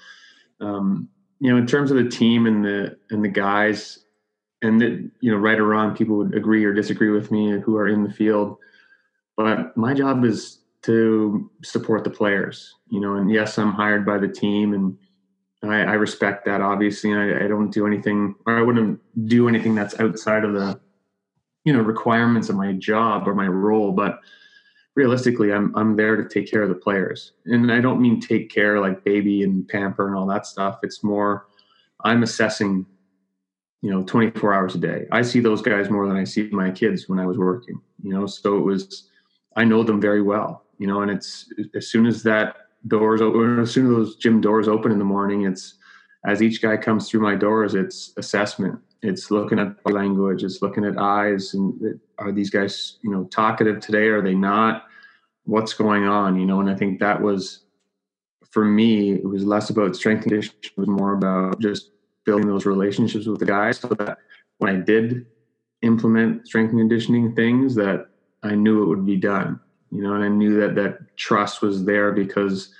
[0.61, 4.01] um, you know, in terms of the team and the and the guys,
[4.62, 7.77] and that you know, right or wrong, people would agree or disagree with me who
[7.77, 8.57] are in the field,
[9.37, 14.18] but my job is to support the players, you know, and yes, I'm hired by
[14.18, 14.96] the team and
[15.62, 17.12] I, I respect that obviously.
[17.12, 20.80] I, I, don't do anything or I wouldn't do anything that's outside of the,
[21.64, 23.92] you know, requirements of my job or my role.
[23.92, 24.20] But
[24.94, 27.32] realistically, I'm, I'm there to take care of the players.
[27.44, 30.78] And I don't mean take care like baby and pamper and all that stuff.
[30.82, 31.46] It's more,
[32.04, 32.86] I'm assessing,
[33.82, 35.06] you know, 24 hours a day.
[35.12, 38.14] I see those guys more than I see my kids when I was working, you
[38.14, 39.10] know, so it was,
[39.56, 42.56] I know them very well you know, and it's as soon as that
[42.88, 45.74] doors open, as soon as those gym doors open in the morning, it's
[46.24, 48.80] as each guy comes through my doors, it's assessment.
[49.02, 50.42] It's looking at language.
[50.42, 54.08] It's looking at eyes, and uh, are these guys, you know, talkative today?
[54.08, 54.86] Are they not?
[55.44, 56.38] What's going on?
[56.40, 57.60] You know, and I think that was
[58.50, 59.12] for me.
[59.12, 60.60] It was less about strength conditioning.
[60.62, 61.90] It was more about just
[62.24, 64.18] building those relationships with the guys, so that
[64.58, 65.26] when I did
[65.82, 68.08] implement strength and conditioning things, that
[68.42, 69.60] I knew it would be done
[69.90, 72.72] you know, and I knew that that trust was there because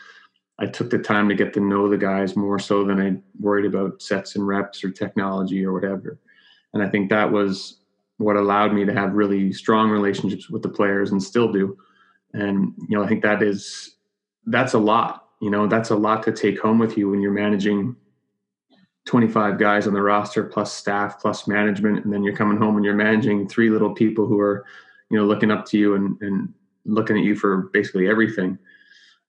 [0.59, 3.65] I took the time to get to know the guys more so than I worried
[3.65, 6.19] about sets and reps or technology or whatever.
[6.75, 7.79] And I think that was
[8.19, 11.77] what allowed me to have really strong relationships with the players and still do.
[12.35, 13.97] And you know, I think that is
[14.47, 15.29] that's a lot.
[15.41, 17.97] You know, that's a lot to take home with you when you're managing
[19.07, 22.85] 25 guys on the roster plus staff plus management and then you're coming home and
[22.85, 24.67] you're managing three little people who are
[25.09, 26.53] you know looking up to you and and
[26.85, 28.59] looking at you for basically everything.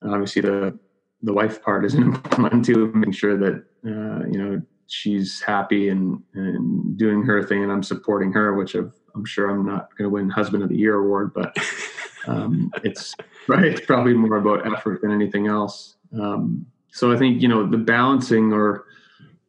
[0.03, 0.77] obviously, the
[1.23, 5.41] the wife part is an important one too, making sure that uh, you know she's
[5.41, 8.79] happy and and doing her thing, and I'm supporting her, which i
[9.15, 11.55] am sure I'm not going to win Husband of the Year award, but
[12.27, 13.15] um, it's
[13.47, 13.65] right.
[13.65, 15.95] It's probably more about effort than anything else.
[16.19, 18.85] Um, so I think you know the balancing, or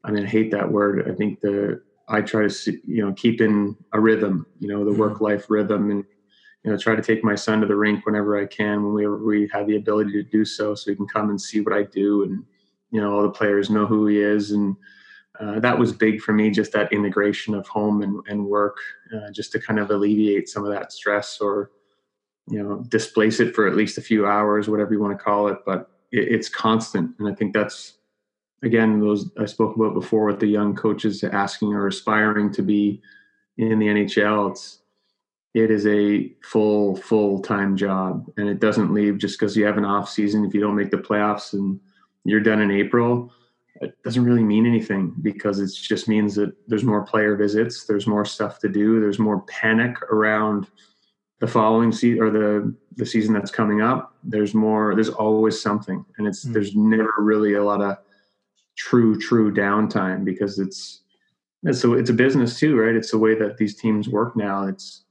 [0.04, 1.10] I mean, I hate that word.
[1.10, 4.84] I think the I try to see, you know keep in a rhythm, you know,
[4.84, 5.00] the mm-hmm.
[5.00, 6.04] work life rhythm, and
[6.64, 9.08] you know try to take my son to the rink whenever I can when we
[9.08, 11.82] we have the ability to do so, so he can come and see what I
[11.82, 12.44] do, and
[12.90, 14.76] you know all the players know who he is, and
[15.40, 16.50] uh, that was big for me.
[16.50, 18.76] Just that integration of home and, and work,
[19.14, 21.70] uh, just to kind of alleviate some of that stress or
[22.48, 25.48] you know displace it for at least a few hours, whatever you want to call
[25.48, 25.58] it.
[25.66, 27.94] But it, it's constant, and I think that's
[28.62, 33.02] again those I spoke about before with the young coaches asking or aspiring to be
[33.58, 34.52] in the NHL.
[34.52, 34.81] It's
[35.54, 39.78] it is a full full time job and it doesn't leave just because you have
[39.78, 40.44] an off season.
[40.44, 41.78] If you don't make the playoffs and
[42.24, 43.32] you're done in april
[43.80, 48.06] it doesn't really mean anything because it just means that there's more player visits there's
[48.06, 50.68] more stuff to do there's more panic around
[51.42, 54.14] the following season or the the season that's coming up.
[54.22, 56.52] There's more there's always something and it's mm.
[56.52, 57.98] there's never really a lot of
[58.76, 61.00] true true downtime because it's
[61.64, 62.94] it's a, it's a business too right?
[62.94, 64.68] It's the way that these teams work now.
[64.68, 65.02] It's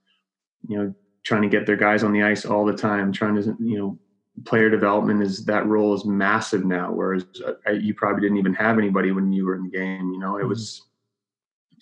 [0.67, 0.93] you know,
[1.23, 3.99] trying to get their guys on the ice all the time, trying to, you know,
[4.45, 6.91] player development is that role is massive now.
[6.91, 10.11] Whereas uh, you probably didn't even have anybody when you were in the game.
[10.11, 10.49] You know, it mm-hmm.
[10.49, 10.83] was,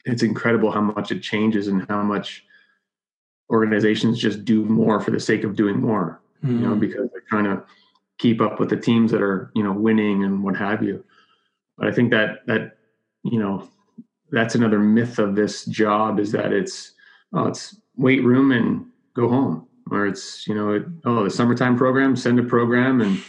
[0.05, 2.45] it's incredible how much it changes and how much
[3.49, 6.21] organizations just do more for the sake of doing more.
[6.43, 6.55] Mm-hmm.
[6.55, 6.79] You know, mm-hmm.
[6.79, 7.63] because they're trying to
[8.17, 11.03] keep up with the teams that are you know winning and what have you.
[11.77, 12.77] But I think that that
[13.23, 13.67] you know
[14.31, 16.93] that's another myth of this job is that it's
[17.33, 19.67] oh it's weight room and go home.
[19.91, 23.21] Or it's you know oh the summertime program send a program and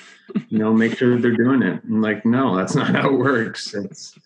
[0.49, 1.83] you know make sure that they're doing it.
[1.85, 3.75] And like no that's not how it works.
[3.75, 4.19] It's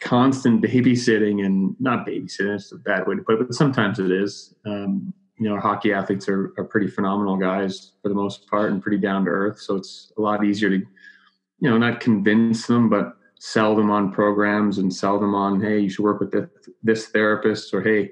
[0.00, 4.10] constant babysitting and not babysitting it's a bad way to put it but sometimes it
[4.10, 4.54] is.
[4.66, 8.82] Um, you know hockey athletes are, are pretty phenomenal guys for the most part and
[8.82, 9.60] pretty down to earth.
[9.60, 14.10] So it's a lot easier to you know not convince them but sell them on
[14.10, 16.48] programs and sell them on hey you should work with this,
[16.82, 18.10] this therapist or hey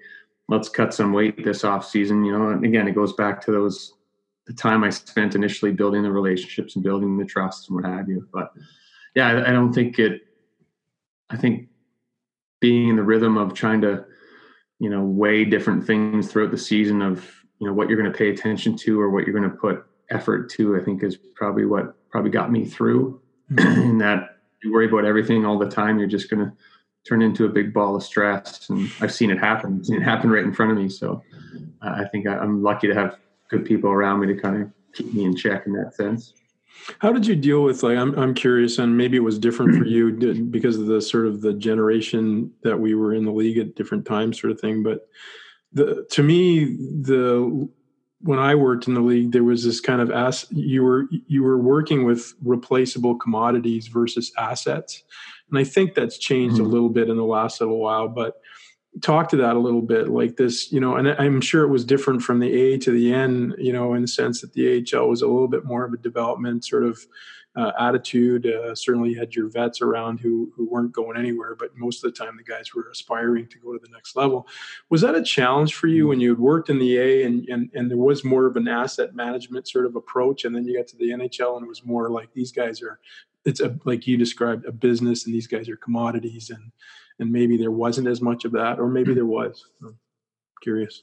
[0.49, 2.25] let's cut some weight this off season.
[2.25, 3.95] You know, and again, it goes back to those
[4.47, 8.09] the time I spent initially building the relationships and building the trust and what have
[8.09, 8.29] you.
[8.33, 8.53] But
[9.15, 10.23] yeah, I, I don't think it.
[11.29, 11.69] I think
[12.61, 14.07] being in the rhythm of trying to
[14.79, 17.25] you know, weigh different things throughout the season of,
[17.59, 19.85] you know, what you're going to pay attention to or what you're going to put
[20.11, 23.81] effort to, I think is probably what probably got me through mm-hmm.
[23.91, 25.99] in that you worry about everything all the time.
[25.99, 26.53] You're just going to
[27.09, 28.69] turn into a big ball of stress.
[28.69, 29.85] And I've seen it happen.
[29.85, 30.89] Seen it happen right in front of me.
[30.89, 31.23] So
[31.83, 34.71] uh, I think I, I'm lucky to have good people around me to kind of
[34.93, 36.35] keep me in check in that sense.
[36.99, 39.85] How did you deal with like I'm I'm curious and maybe it was different for
[39.87, 40.13] you
[40.51, 44.05] because of the sort of the generation that we were in the league at different
[44.05, 45.09] times sort of thing but
[45.73, 47.69] the to me the
[48.21, 51.43] when I worked in the league there was this kind of ass you were you
[51.43, 55.05] were working with replaceable commodities versus assets
[55.51, 56.65] and I think that's changed mm-hmm.
[56.65, 58.41] a little bit in the last little while but
[59.03, 61.85] talk to that a little bit like this you know and i'm sure it was
[61.85, 65.09] different from the a to the n you know in the sense that the ahl
[65.09, 66.99] was a little bit more of a development sort of
[67.57, 71.77] uh, attitude uh, certainly you had your vets around who who weren't going anywhere but
[71.77, 74.47] most of the time the guys were aspiring to go to the next level
[74.91, 77.71] was that a challenge for you when you had worked in the a and and,
[77.75, 80.87] and there was more of an asset management sort of approach and then you got
[80.87, 83.01] to the nhl and it was more like these guys are
[83.45, 86.73] it's a like you described a business and these guys are commodities and
[87.19, 89.67] and maybe there wasn't as much of that, or maybe there was.
[89.83, 89.99] I'm
[90.63, 91.03] curious.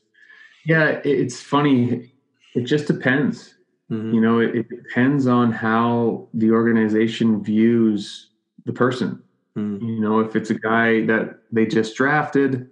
[0.65, 2.13] Yeah, it's funny.
[2.55, 3.55] It just depends.
[3.93, 4.13] Mm-hmm.
[4.13, 8.29] You know, it, it, depends on how the organization views
[8.65, 9.21] the person.
[9.55, 9.87] Mm-hmm.
[9.87, 12.71] You know, if it's a guy that they just drafted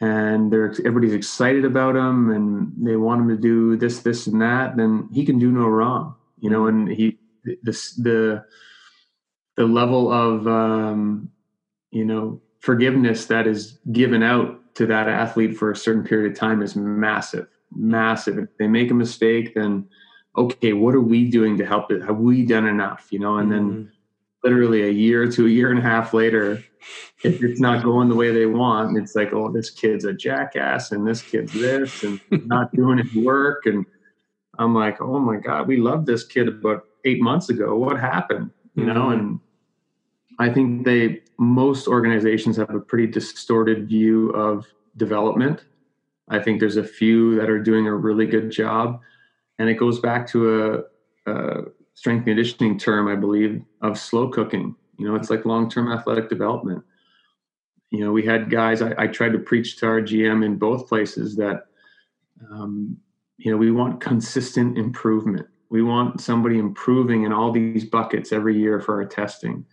[0.00, 4.42] and they're everybody's excited about him and they want him to do this, this, and
[4.42, 6.14] that, then he can do no wrong.
[6.38, 7.18] You know, and he
[7.62, 8.44] this the
[9.56, 11.30] the level of um,
[11.92, 16.38] you know forgiveness that is given out to that athlete for a certain period of
[16.38, 18.36] time is massive, massive.
[18.38, 19.88] If they make a mistake, then
[20.36, 22.02] okay, what are we doing to help it?
[22.02, 23.08] Have we done enough?
[23.10, 23.74] You know, and mm-hmm.
[23.74, 23.92] then
[24.44, 26.62] literally a year to a year and a half later,
[27.24, 30.92] if it's not going the way they want, it's like, oh, this kid's a jackass
[30.92, 33.66] and this kid's this and not doing his work.
[33.66, 33.84] And
[34.58, 37.76] I'm like, oh my God, we loved this kid about eight months ago.
[37.76, 38.50] What happened?
[38.74, 38.94] You mm-hmm.
[38.94, 39.40] know, and
[40.38, 45.64] I think they most organizations have a pretty distorted view of development.
[46.28, 49.00] I think there's a few that are doing a really good job,
[49.58, 50.84] and it goes back to
[51.26, 51.64] a, a
[51.94, 54.74] strength conditioning term, I believe, of slow cooking.
[54.98, 56.84] You know, it's like long-term athletic development.
[57.90, 58.82] You know, we had guys.
[58.82, 61.66] I, I tried to preach to our GM in both places that,
[62.50, 62.96] um,
[63.38, 65.46] you know, we want consistent improvement.
[65.68, 69.64] We want somebody improving in all these buckets every year for our testing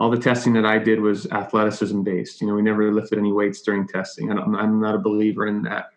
[0.00, 2.40] all the testing that I did was athleticism based.
[2.40, 4.32] You know, we never lifted any weights during testing.
[4.32, 5.90] I am not a believer in that.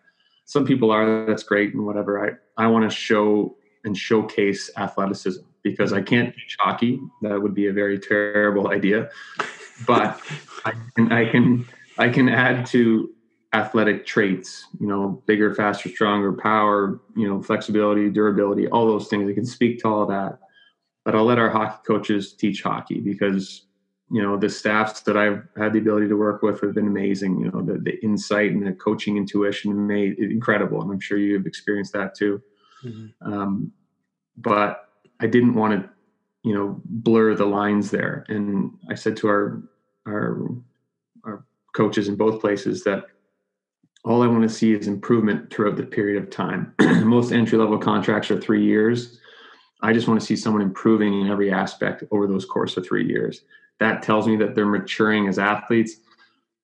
[0.44, 1.26] Some people are.
[1.26, 2.24] That's great and whatever.
[2.26, 7.00] I I want to show and showcase athleticism because I can't teach hockey.
[7.22, 9.10] That would be a very terrible idea.
[9.86, 10.20] But
[10.64, 11.66] I can I can
[11.98, 13.10] I can add to
[13.52, 14.66] athletic traits.
[14.80, 17.00] You know, bigger, faster, stronger, power.
[17.16, 19.28] You know, flexibility, durability, all those things.
[19.28, 20.38] I can speak to all that.
[21.04, 23.66] But I'll let our hockey coaches teach hockey because
[24.10, 27.40] you know the staffs that I've had the ability to work with have been amazing.
[27.40, 31.18] You know the, the insight and the coaching intuition made it incredible, and I'm sure
[31.18, 32.42] you have experienced that too.
[32.84, 33.32] Mm-hmm.
[33.32, 33.72] Um,
[34.36, 34.88] but
[35.20, 35.90] I didn't want to,
[36.42, 38.24] you know, blur the lines there.
[38.28, 39.62] And I said to our
[40.06, 40.48] our
[41.24, 43.04] our coaches in both places that
[44.04, 46.74] all I want to see is improvement throughout the period of time.
[46.80, 49.18] Most entry level contracts are three years.
[49.80, 53.06] I just want to see someone improving in every aspect over those course of three
[53.06, 53.42] years
[53.80, 55.96] that tells me that they're maturing as athletes.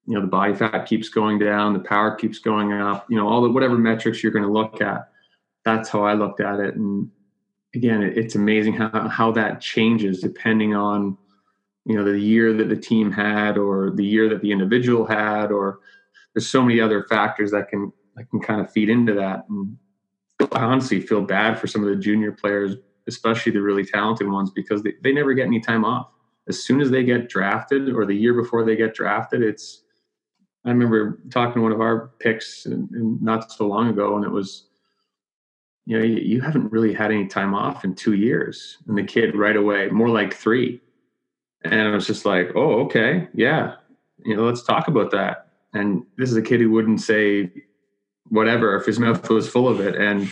[0.07, 3.29] You know the body fat keeps going down the power keeps going up you know
[3.29, 5.11] all the whatever metrics you're going to look at
[5.64, 6.75] that's how i looked at it.
[6.75, 7.09] And
[7.75, 11.16] again it, it's amazing how, how that changes depending on
[11.85, 15.53] you know the year that the team had or the year that the individual had
[15.53, 15.79] or
[16.35, 19.44] there's so many other factors that can that can kind of feed into that.
[19.49, 19.77] And
[20.53, 24.51] i honestly feel bad for some of the junior players especially the really talented ones
[24.51, 26.09] because they, they never get any time off
[26.51, 29.85] as soon as they get drafted or the year before they get drafted, it's.
[30.67, 34.27] I remember talking to one of our picks and, and not so long ago, and
[34.27, 34.67] it was,
[35.87, 39.03] you know, you, you haven't really had any time off in two years, and the
[39.03, 40.83] kid right away, more like three,
[41.65, 43.77] and I was just like, oh, okay, yeah,
[44.23, 45.48] you know, let's talk about that.
[45.73, 47.51] And this is a kid who wouldn't say
[48.29, 50.31] whatever if his mouth was full of it, and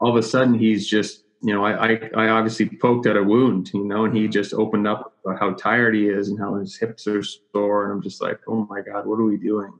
[0.00, 3.22] all of a sudden he's just you know, I, I, I obviously poked at a
[3.22, 6.56] wound, you know, and he just opened up about how tired he is and how
[6.56, 9.72] his hips are sore, and I'm just like, oh my god, what are we doing?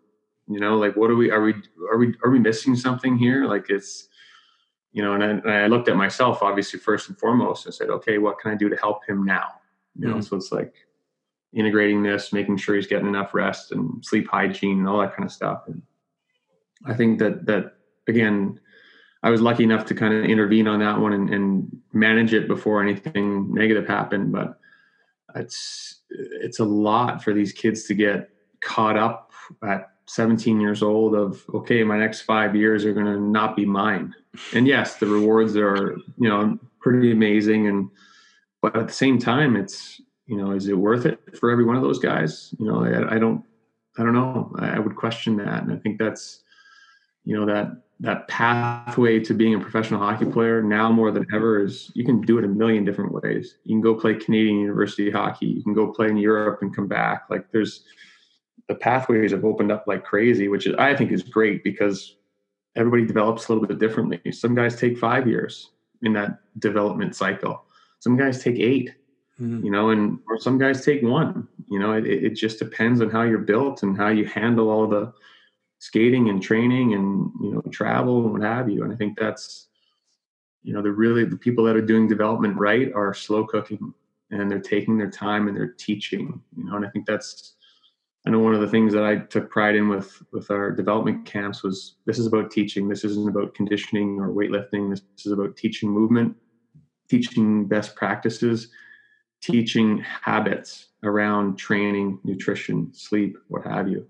[0.49, 1.31] You know, like what are we?
[1.31, 1.55] Are we?
[1.91, 2.15] Are we?
[2.25, 3.45] Are we missing something here?
[3.45, 4.09] Like it's,
[4.93, 7.91] you know, and I, and I looked at myself obviously first and foremost and said,
[7.91, 9.49] okay, what can I do to help him now?
[9.99, 10.23] You know, mm-hmm.
[10.23, 10.75] so it's like
[11.53, 15.27] integrating this, making sure he's getting enough rest and sleep hygiene and all that kind
[15.27, 15.65] of stuff.
[15.67, 15.83] And
[16.87, 17.75] I think that that
[18.09, 18.59] again,
[19.23, 22.49] I was lucky enough to kind of intervene on that one and, and manage it
[22.49, 24.33] before anything negative happened.
[24.33, 24.59] But
[25.35, 31.15] it's it's a lot for these kids to get caught up at 17 years old
[31.15, 34.13] of okay my next five years are going to not be mine
[34.53, 37.89] and yes the rewards are you know pretty amazing and
[38.61, 41.77] but at the same time it's you know is it worth it for every one
[41.77, 43.45] of those guys you know i, I don't
[43.99, 46.43] i don't know I, I would question that and i think that's
[47.25, 51.63] you know that that pathway to being a professional hockey player now more than ever
[51.63, 53.59] is you can do it a million different ways.
[53.65, 55.47] You can go play Canadian university hockey.
[55.47, 57.25] You can go play in Europe and come back.
[57.29, 57.85] Like there's
[58.69, 62.17] the pathways have opened up like crazy, which is, I think is great because
[62.75, 64.33] everybody develops a little bit differently.
[64.33, 67.65] Some guys take five years in that development cycle.
[67.99, 68.91] Some guys take 8
[69.41, 69.65] mm-hmm.
[69.65, 71.49] you know, and or some guys take one.
[71.69, 74.87] You know, it, it just depends on how you're built and how you handle all
[74.87, 75.13] the
[75.81, 78.85] skating and training and you know travel and what have you.
[78.85, 79.69] And i think that's
[80.63, 83.93] you know the really the people that are doing development right are slow cooking
[84.31, 87.55] and they're taking their time and they're teaching you know and i think that's
[88.27, 91.25] i know one of the things that i took pride in with with our development
[91.25, 92.89] camps was this is about teaching.
[92.89, 94.91] This isn't about conditioning or weightlifting.
[94.91, 96.37] This is about teaching movement
[97.11, 98.69] teaching best practices
[99.43, 104.07] teaching habits around training nutrition sleep what have you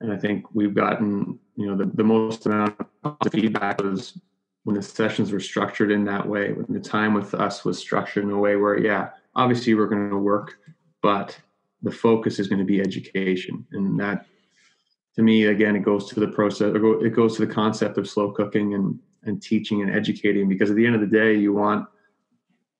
[0.00, 4.18] and I think we've gotten, you know, the, the most amount of feedback was
[4.64, 8.24] when the sessions were structured in that way, when the time with us was structured
[8.24, 10.58] in a way where, yeah, obviously we're going to work,
[11.02, 11.38] but
[11.82, 13.64] the focus is going to be education.
[13.72, 14.26] And that,
[15.14, 18.32] to me, again, it goes to the process, it goes to the concept of slow
[18.32, 21.88] cooking and, and teaching and educating, because at the end of the day, you want,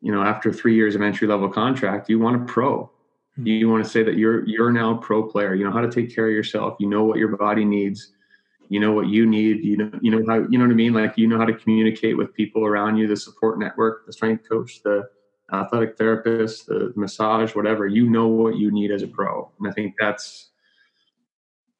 [0.02, 2.90] you know, after three years of entry level contract, you want a pro
[3.37, 3.47] Hmm.
[3.47, 5.55] You want to say that you're you're now a pro player.
[5.55, 6.76] You know how to take care of yourself.
[6.80, 8.12] You know what your body needs.
[8.68, 9.64] You know what you need.
[9.64, 10.93] You know you know how you know what I mean.
[10.93, 14.49] Like you know how to communicate with people around you, the support network, the strength
[14.49, 15.09] coach, the
[15.53, 17.87] athletic therapist, the massage, whatever.
[17.87, 20.51] You know what you need as a pro, and I think that's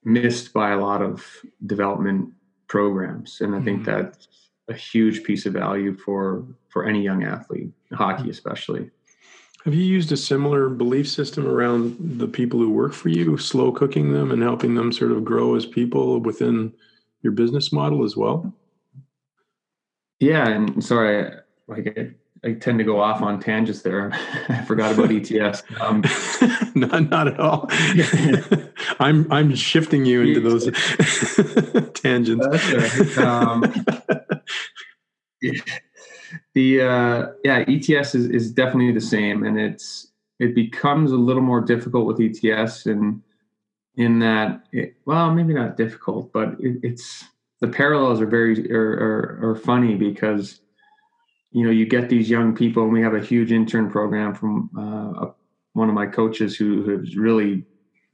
[0.05, 1.27] missed by a lot of
[1.67, 2.33] development
[2.69, 3.41] programs.
[3.41, 4.03] And I think mm-hmm.
[4.03, 4.29] that's
[4.69, 8.91] a huge piece of value for for any young athlete, hockey especially.
[9.67, 13.73] Have you used a similar belief system around the people who work for you, slow
[13.73, 16.73] cooking them and helping them sort of grow as people within
[17.23, 18.55] your business model as well?
[20.21, 21.33] Yeah, and sorry,
[21.67, 24.13] like I, I tend to go off on tangents there.
[24.49, 25.65] I forgot about ETS.
[25.81, 26.05] Um,
[26.77, 27.67] not, not at all.
[29.01, 30.71] I'm I'm shifting you into those
[31.95, 32.47] tangents.
[32.47, 33.19] Right.
[33.19, 33.75] Um,
[36.55, 40.09] the uh, yeah ets is, is definitely the same and it's
[40.39, 43.23] it becomes a little more difficult with ets and
[43.97, 47.25] in that it, well maybe not difficult but it, it's
[47.61, 50.61] the parallels are very are, are, are, funny because
[51.53, 54.71] you know you get these young people and we have a huge intern program from
[54.79, 55.31] uh,
[55.73, 57.65] one of my coaches who has really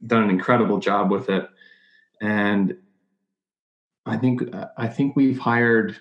[0.07, 1.47] done an incredible job with it.
[2.21, 2.77] And
[4.05, 4.43] i think
[4.77, 5.97] i think we've hired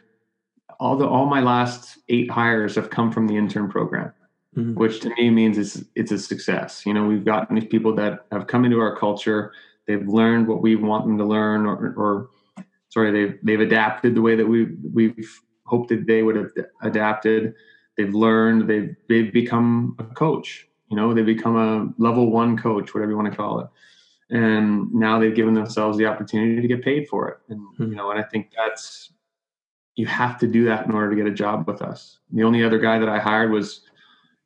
[0.83, 4.13] all the all my last eight hires have come from the intern program,
[4.57, 4.75] mm-hmm.
[4.75, 6.85] which to me means it's it's a success.
[6.85, 9.53] You know, we've gotten these people that have come into our culture.
[9.87, 12.31] They've learned what we want them to learn, or, or
[12.89, 16.51] sorry, they've they've adapted the way that we we've hoped that they would have
[16.83, 17.55] adapted.
[17.97, 18.69] They've learned.
[18.69, 20.67] They've they've become a coach.
[20.91, 23.69] You know, they become a level one coach, whatever you want to call it.
[24.31, 27.39] And now they've given themselves the opportunity to get paid for it.
[27.51, 27.85] And mm-hmm.
[27.85, 29.13] you know, and I think that's
[29.95, 32.19] you have to do that in order to get a job with us.
[32.33, 33.83] The only other guy that I hired was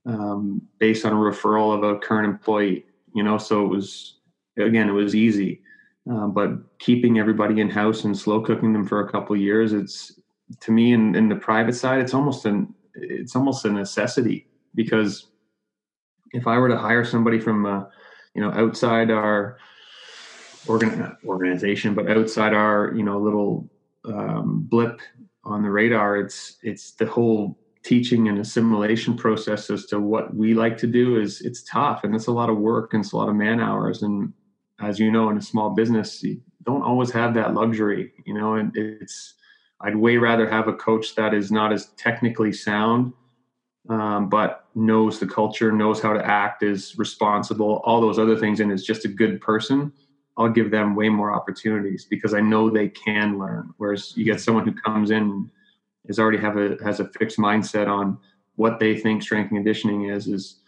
[0.05, 2.85] um, based on a referral of a current employee,
[3.15, 4.19] you know, so it was,
[4.59, 5.63] again, it was easy.
[6.11, 10.21] Uh, but keeping everybody in house and slow cooking them for a couple years, it's
[10.61, 15.27] to me in, in the private side, it's almost an it's almost a necessity because
[16.33, 17.85] if I were to hire somebody from uh,
[18.35, 19.59] you know outside our
[20.67, 23.69] organ, organization, but outside our you know little
[24.05, 25.01] um, blip
[25.47, 26.17] on the radar.
[26.19, 31.21] It's it's the whole teaching and assimilation process as to what we like to do
[31.21, 33.61] is it's tough and it's a lot of work and it's a lot of man
[33.61, 34.33] hours and
[34.81, 38.55] as you know in a small business you don't always have that luxury you know
[38.55, 39.35] and it's
[39.83, 43.13] i'd way rather have a coach that is not as technically sound
[43.89, 48.59] um, but knows the culture knows how to act is responsible all those other things
[48.59, 49.93] and is just a good person
[50.39, 53.73] I'll give them way more opportunities because I know they can learn.
[53.79, 55.51] Whereas you get someone who comes in
[56.07, 58.19] is already have a has a fixed mindset on
[58.57, 60.29] what they think strength and conditioning is.
[60.29, 60.61] Is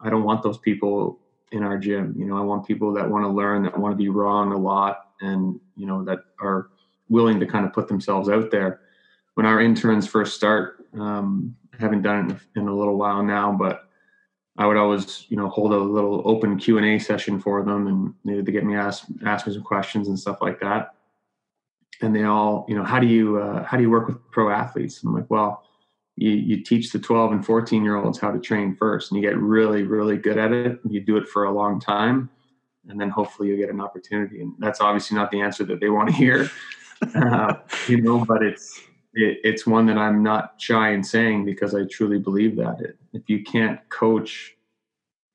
[0.00, 1.20] I don't want those people
[1.52, 2.14] in our gym.
[2.18, 4.58] You know, I want people that want to learn, that want to be wrong a
[4.58, 6.70] lot, and you know that are
[7.08, 8.80] willing to kind of put themselves out there.
[9.34, 13.88] When our interns first start, um, haven't done it in a little while now, but
[14.62, 17.88] I would always, you know, hold a little open Q and A session for them,
[17.88, 20.94] and they, they get me ask ask me some questions and stuff like that.
[22.00, 24.50] And they all, you know, how do you uh, how do you work with pro
[24.50, 25.02] athletes?
[25.02, 25.64] I'm like, well,
[26.14, 29.28] you you teach the 12 and 14 year olds how to train first, and you
[29.28, 30.78] get really really good at it.
[30.88, 32.30] You do it for a long time,
[32.88, 34.42] and then hopefully you get an opportunity.
[34.42, 36.48] And that's obviously not the answer that they want to hear,
[37.16, 37.54] uh,
[37.88, 38.80] you know, but it's
[39.14, 42.98] it, it's one that I'm not shy in saying because I truly believe that it,
[43.12, 44.54] if you can't coach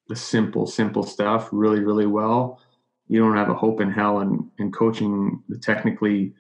[0.08, 2.62] the simple, simple stuff really, really well,
[3.08, 6.34] you don't have a hope in hell in, in coaching the technically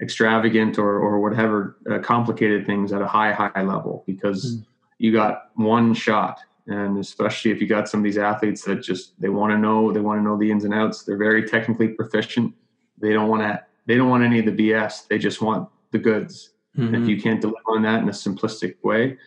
[0.00, 4.66] extravagant or, or whatever uh, complicated things at a high, high level because mm.
[4.98, 6.40] you got one shot.
[6.66, 9.90] And especially if you got some of these athletes that just they want to know,
[9.90, 11.02] they want to know the ins and outs.
[11.02, 12.54] They're very technically proficient.
[12.98, 13.62] They don't want to.
[13.86, 15.08] They don't want any of the BS.
[15.08, 16.94] They just want the goods Mm-hmm.
[16.94, 19.18] if you can't deliver on that in a simplistic way,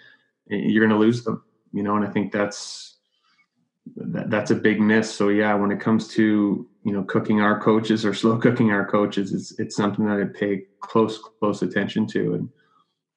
[0.52, 1.44] eh, you're going to lose them.
[1.74, 2.98] You know, and I think that's
[3.96, 5.14] that, that's a big miss.
[5.14, 8.86] So yeah, when it comes to you know cooking our coaches or slow cooking our
[8.86, 12.36] coaches, it's it's something that I pay close close attention to.
[12.36, 12.50] And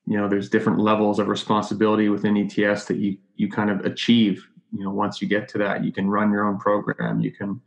[0.07, 4.47] you know, there's different levels of responsibility within ETS that you you kind of achieve.
[4.73, 7.21] You know, once you get to that, you can run your own program.
[7.21, 7.61] You can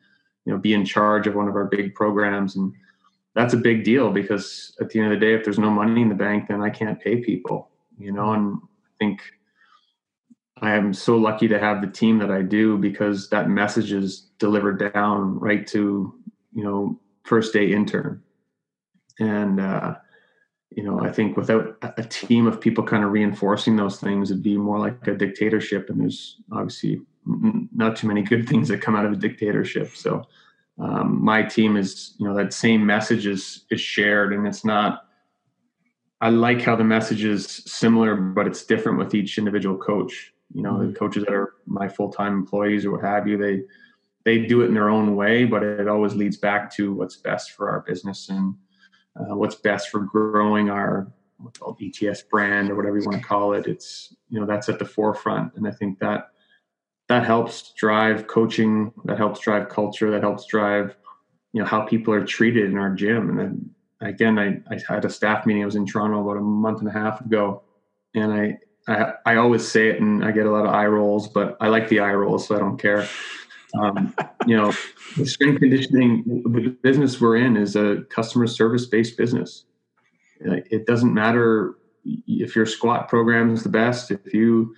[0.45, 2.73] you know be in charge of one of our big programs and
[3.37, 6.01] that's a big deal because at the end of the day, if there's no money
[6.01, 9.21] in the bank, then I can't pay people, you know, and I think
[10.59, 14.21] I am so lucky to have the team that I do because that message is
[14.39, 16.15] delivered down right to,
[16.51, 18.23] you know, first day intern.
[19.19, 19.97] And, uh,
[20.71, 24.41] you know, I think without a team of people kind of reinforcing those things, it'd
[24.41, 25.91] be more like a dictatorship.
[25.91, 29.95] And there's obviously not too many good things that come out of a dictatorship.
[29.95, 30.27] So,
[30.79, 35.05] um, my team is you know that same message is is shared and it's not
[36.21, 40.61] i like how the message is similar but it's different with each individual coach you
[40.61, 40.91] know mm-hmm.
[40.91, 43.61] the coaches that are my full-time employees or what have you they
[44.23, 47.51] they do it in their own way but it always leads back to what's best
[47.51, 48.55] for our business and
[49.19, 53.27] uh, what's best for growing our what's called ets brand or whatever you want to
[53.27, 56.29] call it it's you know that's at the forefront and i think that
[57.09, 60.95] that helps drive coaching that helps drive culture that helps drive
[61.53, 63.29] you know how people are treated in our gym.
[63.29, 63.69] And then
[64.01, 66.87] again I, I had a staff meeting i was in toronto about a month and
[66.87, 67.63] a half ago.
[68.13, 71.27] And I, I i always say it and i get a lot of eye rolls
[71.27, 73.07] but i like the eye rolls so i don't care.
[73.77, 74.71] Um, you know
[75.17, 79.65] the strength conditioning the business we're in is a customer service based business
[80.39, 84.73] it doesn't matter if your squat program is the best if you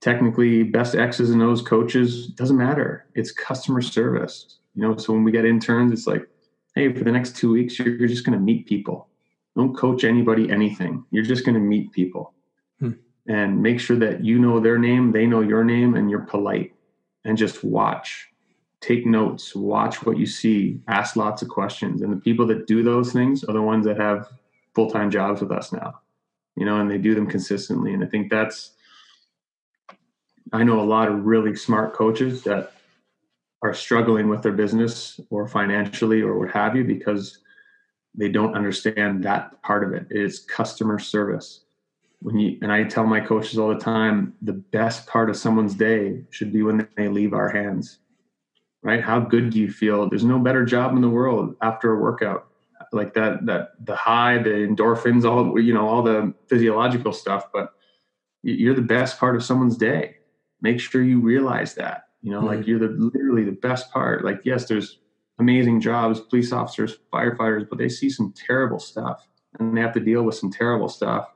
[0.00, 3.06] technically best X's and O's coaches doesn't matter.
[3.14, 4.58] It's customer service.
[4.74, 6.28] You know, so when we get interns, it's like,
[6.74, 9.08] hey, for the next two weeks, you're, you're just going to meet people.
[9.56, 11.04] Don't coach anybody anything.
[11.10, 12.32] You're just going to meet people
[12.78, 12.92] hmm.
[13.26, 16.72] and make sure that you know their name, they know your name, and you're polite.
[17.24, 18.28] And just watch,
[18.80, 22.00] take notes, watch what you see, ask lots of questions.
[22.00, 24.28] And the people that do those things are the ones that have
[24.74, 26.00] full time jobs with us now.
[26.54, 27.92] You know, and they do them consistently.
[27.92, 28.72] And I think that's
[30.52, 32.72] I know a lot of really smart coaches that
[33.62, 37.38] are struggling with their business or financially or what have you because
[38.14, 40.06] they don't understand that part of it.
[40.10, 41.64] It is customer service.
[42.20, 45.74] When you and I tell my coaches all the time, the best part of someone's
[45.74, 47.98] day should be when they leave our hands.
[48.82, 49.02] Right?
[49.02, 50.08] How good do you feel?
[50.08, 52.46] There's no better job in the world after a workout.
[52.92, 57.74] Like that that the high, the endorphins, all you know, all the physiological stuff, but
[58.42, 60.17] you're the best part of someone's day
[60.60, 62.48] make sure you realize that you know mm-hmm.
[62.48, 64.98] like you're the literally the best part like yes there's
[65.38, 69.26] amazing jobs police officers firefighters but they see some terrible stuff
[69.58, 71.28] and they have to deal with some terrible stuff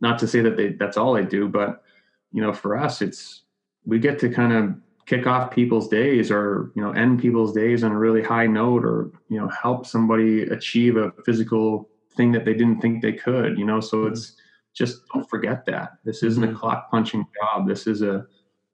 [0.00, 1.82] not to say that they that's all they do but
[2.32, 3.42] you know for us it's
[3.84, 4.74] we get to kind of
[5.06, 8.84] kick off people's days or you know end people's days on a really high note
[8.84, 13.58] or you know help somebody achieve a physical thing that they didn't think they could
[13.58, 14.12] you know so mm-hmm.
[14.12, 14.36] it's
[14.78, 15.98] just don't forget that.
[16.04, 16.56] This isn't a mm-hmm.
[16.56, 17.66] clock punching job.
[17.66, 18.26] This is a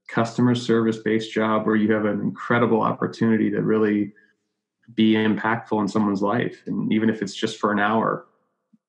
[0.09, 4.13] customer service based job where you have an incredible opportunity to really
[4.95, 6.63] be impactful in someone's life.
[6.67, 8.27] And even if it's just for an hour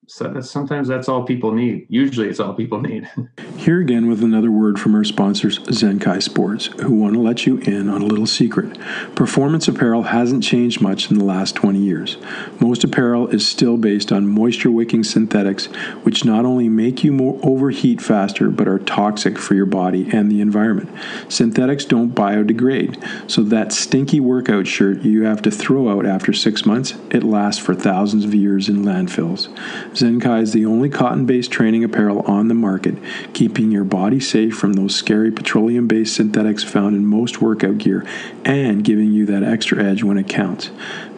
[0.07, 1.87] so sometimes that's all people need.
[1.89, 3.09] Usually, it's all people need.
[3.57, 7.57] Here again with another word from our sponsors, Zenkai Sports, who want to let you
[7.57, 8.77] in on a little secret.
[9.15, 12.17] Performance apparel hasn't changed much in the last 20 years.
[12.59, 15.65] Most apparel is still based on moisture wicking synthetics,
[16.03, 20.31] which not only make you more overheat faster, but are toxic for your body and
[20.31, 20.89] the environment.
[21.29, 26.65] Synthetics don't biodegrade, so that stinky workout shirt you have to throw out after six
[26.65, 29.49] months, it lasts for thousands of years in landfills.
[29.95, 32.95] Zenkai is the only cotton based training apparel on the market,
[33.33, 38.05] keeping your body safe from those scary petroleum based synthetics found in most workout gear
[38.43, 40.69] and giving you that extra edge when it counts.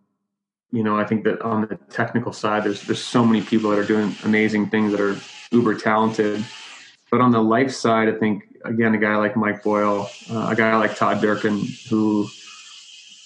[0.71, 3.79] you know, I think that on the technical side, there's there's so many people that
[3.79, 5.17] are doing amazing things that are
[5.51, 6.45] uber talented.
[7.11, 10.57] But on the life side, I think again, a guy like Mike Boyle, uh, a
[10.57, 12.27] guy like Todd Durkin, who,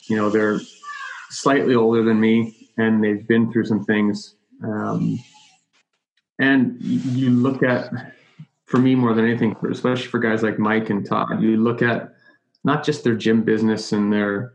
[0.09, 0.61] you know, they're
[1.31, 4.35] slightly older than me and they've been through some things.
[4.63, 5.19] Um,
[6.39, 8.15] and you look at
[8.65, 12.16] for me more than anything, especially for guys like Mike and Todd, you look at
[12.67, 14.53] not just their gym business and their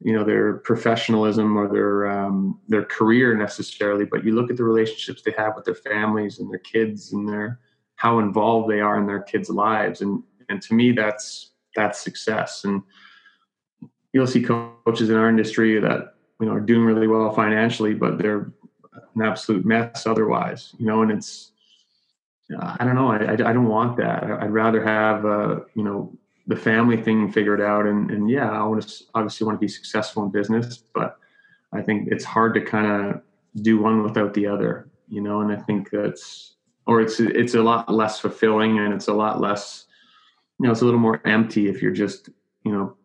[0.00, 4.62] you know their professionalism or their um, their career necessarily, but you look at the
[4.62, 7.58] relationships they have with their families and their kids and their
[7.96, 12.64] how involved they are in their kids' lives, and and to me that's that's success.
[12.64, 12.82] And
[14.12, 18.18] you'll see coaches in our industry that you know are doing really well financially, but
[18.18, 18.52] they're
[19.14, 20.74] an absolute mess otherwise.
[20.78, 21.52] You know, and it's
[22.60, 23.08] I don't know.
[23.08, 24.24] I, I, I don't want that.
[24.24, 26.12] I'd rather have, uh, you know,
[26.46, 27.86] the family thing figured out.
[27.86, 31.18] And, and yeah, I want to obviously want to be successful in business, but
[31.72, 33.22] I think it's hard to kind of
[33.62, 35.40] do one without the other, you know.
[35.40, 36.54] And I think that's,
[36.86, 39.86] or it's it's a lot less fulfilling, and it's a lot less,
[40.60, 42.28] you know, it's a little more empty if you're just,
[42.64, 42.96] you know,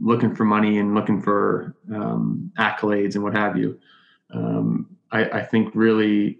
[0.00, 3.78] looking for money and looking for um, accolades and what have you.
[4.34, 6.38] Um, I, I think really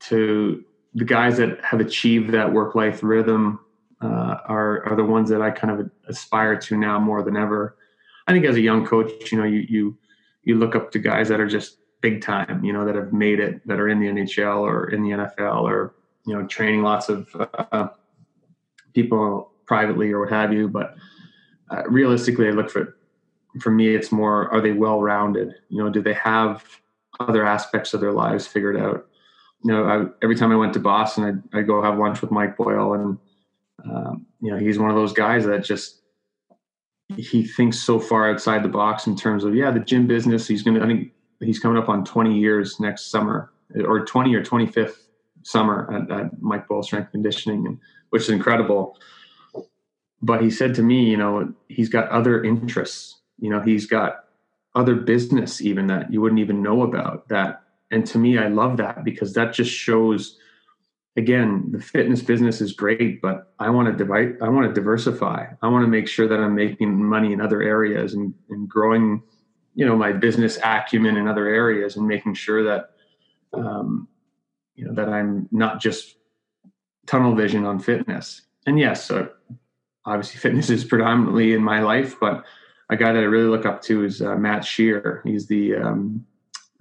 [0.00, 0.64] to
[0.94, 3.60] the guys that have achieved that work life rhythm
[4.00, 7.76] uh, are are the ones that I kind of aspire to now more than ever.
[8.26, 9.98] I think as a young coach, you know, you you
[10.42, 13.40] you look up to guys that are just big time, you know, that have made
[13.40, 15.94] it, that are in the NHL or in the NFL or
[16.26, 17.28] you know, training lots of
[17.72, 17.88] uh,
[18.92, 20.68] people privately or what have you.
[20.68, 20.94] But
[21.70, 22.96] uh, realistically, I look for
[23.60, 25.54] for me, it's more: are they well rounded?
[25.70, 26.64] You know, do they have
[27.18, 29.08] other aspects of their lives figured out?
[29.64, 32.30] you know, I, every time I went to Boston, I'd, I'd, go have lunch with
[32.30, 33.18] Mike Boyle, and
[33.84, 36.02] um, you know, he's one of those guys that just
[37.16, 40.46] he thinks so far outside the box in terms of yeah, the gym business.
[40.46, 43.52] He's gonna, I think he's coming up on 20 years next summer,
[43.86, 44.96] or 20 or 25th
[45.42, 47.78] summer at, at Mike Boyle Strength Conditioning, and
[48.10, 48.98] which is incredible.
[50.20, 53.20] But he said to me, you know, he's got other interests.
[53.38, 54.24] You know, he's got
[54.74, 58.76] other business even that you wouldn't even know about that and to me i love
[58.76, 60.38] that because that just shows
[61.18, 65.46] again the fitness business is great but i want to divide i want to diversify.
[65.60, 69.22] I want to make sure that i'm making money in other areas and, and growing
[69.74, 72.90] you know my business acumen in other areas and making sure that
[73.52, 74.08] um,
[74.76, 76.16] you know that i'm not just
[77.06, 78.42] tunnel vision on fitness.
[78.66, 79.28] And yes so
[80.04, 82.44] obviously fitness is predominantly in my life but
[82.90, 86.24] a guy that i really look up to is uh, matt shear he's the um,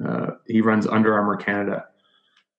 [0.03, 1.85] uh, he runs Under Armour Canada.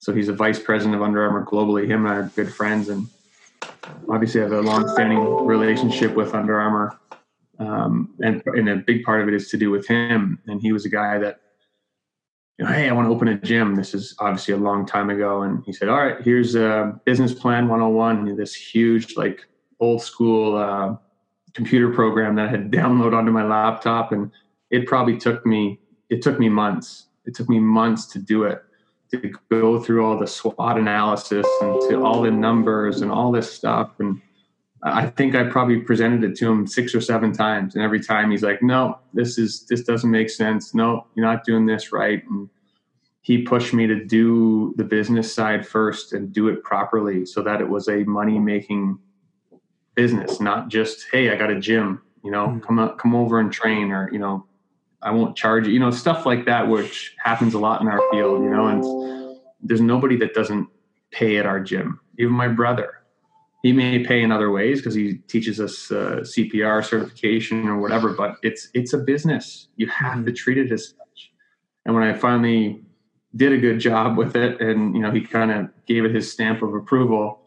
[0.01, 1.87] So he's a vice president of Under Armour globally.
[1.87, 3.09] Him and I are good friends, and
[4.09, 6.99] obviously have a long-standing relationship with Under Armour.
[7.59, 10.41] Um, and, and a big part of it is to do with him.
[10.47, 11.41] And he was a guy that
[12.59, 13.77] you know, hey, I want to open a gym.
[13.77, 15.43] This is obviously a long time ago.
[15.43, 18.37] And he said, all right, here's a business plan 101.
[18.37, 19.47] This huge, like
[19.79, 20.97] old school uh,
[21.55, 24.11] computer program that I had downloaded onto my laptop.
[24.11, 24.33] And
[24.71, 25.79] it probably took me,
[26.11, 27.07] it took me months.
[27.27, 28.65] It took me months to do it,
[29.11, 33.51] to go through all the SWOT analysis and to all the numbers and all this
[33.51, 33.93] stuff.
[33.99, 34.21] And
[34.83, 38.31] I think I probably presented it to him six or seven times, and every time
[38.31, 40.75] he's like, "No, this is this doesn't make sense.
[40.75, 42.49] No, you're not doing this right." And
[43.23, 47.61] he pushed me to do the business side first and do it properly, so that
[47.61, 48.99] it was a money making
[49.95, 52.03] business, not just, "Hey, I got a gym.
[52.23, 52.61] You know, mm-hmm.
[52.61, 54.47] come up, come over and train," or you know,
[55.03, 58.01] "I won't charge you." You know, stuff like that, which happens a lot in our
[58.11, 58.43] field.
[58.43, 60.69] You know, and there's nobody that doesn't
[61.11, 62.01] pay at our gym.
[62.19, 62.99] Even my brother
[63.63, 68.13] he may pay in other ways because he teaches us uh, CPR certification or whatever,
[68.13, 69.69] but it's it's a business.
[69.77, 70.27] You have mm-hmm.
[70.27, 71.33] to treat it as such.
[71.85, 72.83] And when I finally
[73.35, 76.31] did a good job with it, and you know, he kind of gave it his
[76.33, 77.43] stamp of approval,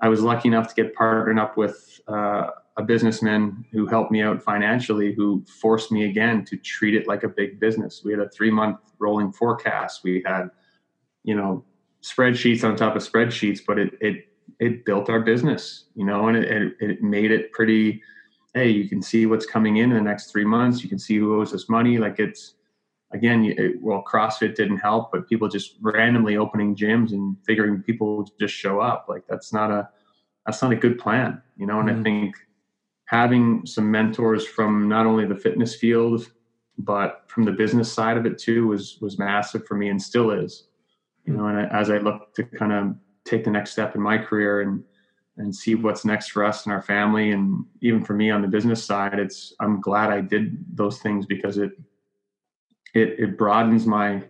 [0.00, 4.22] I was lucky enough to get partnered up with uh, a businessman who helped me
[4.22, 8.02] out financially, who forced me again to treat it like a big business.
[8.04, 10.04] We had a three month rolling forecast.
[10.04, 10.50] We had,
[11.24, 11.64] you know,
[12.02, 14.28] spreadsheets on top of spreadsheets, but it it
[14.60, 18.02] it built our business, you know, and it, it, it made it pretty.
[18.54, 20.82] Hey, you can see what's coming in in the next three months.
[20.82, 21.98] You can see who owes us money.
[21.98, 22.54] Like it's
[23.12, 28.28] again, it, well, CrossFit didn't help, but people just randomly opening gyms and figuring people
[28.38, 29.06] just show up.
[29.08, 29.88] Like that's not a
[30.44, 31.80] that's not a good plan, you know.
[31.80, 32.00] And mm-hmm.
[32.00, 32.36] I think
[33.06, 36.30] having some mentors from not only the fitness field
[36.78, 40.30] but from the business side of it too was was massive for me and still
[40.30, 40.68] is.
[41.24, 42.94] You know and as i look to kind of
[43.24, 44.84] take the next step in my career and
[45.38, 48.48] and see what's next for us and our family and even for me on the
[48.48, 51.72] business side it's i'm glad i did those things because it
[52.94, 54.22] it it broadens my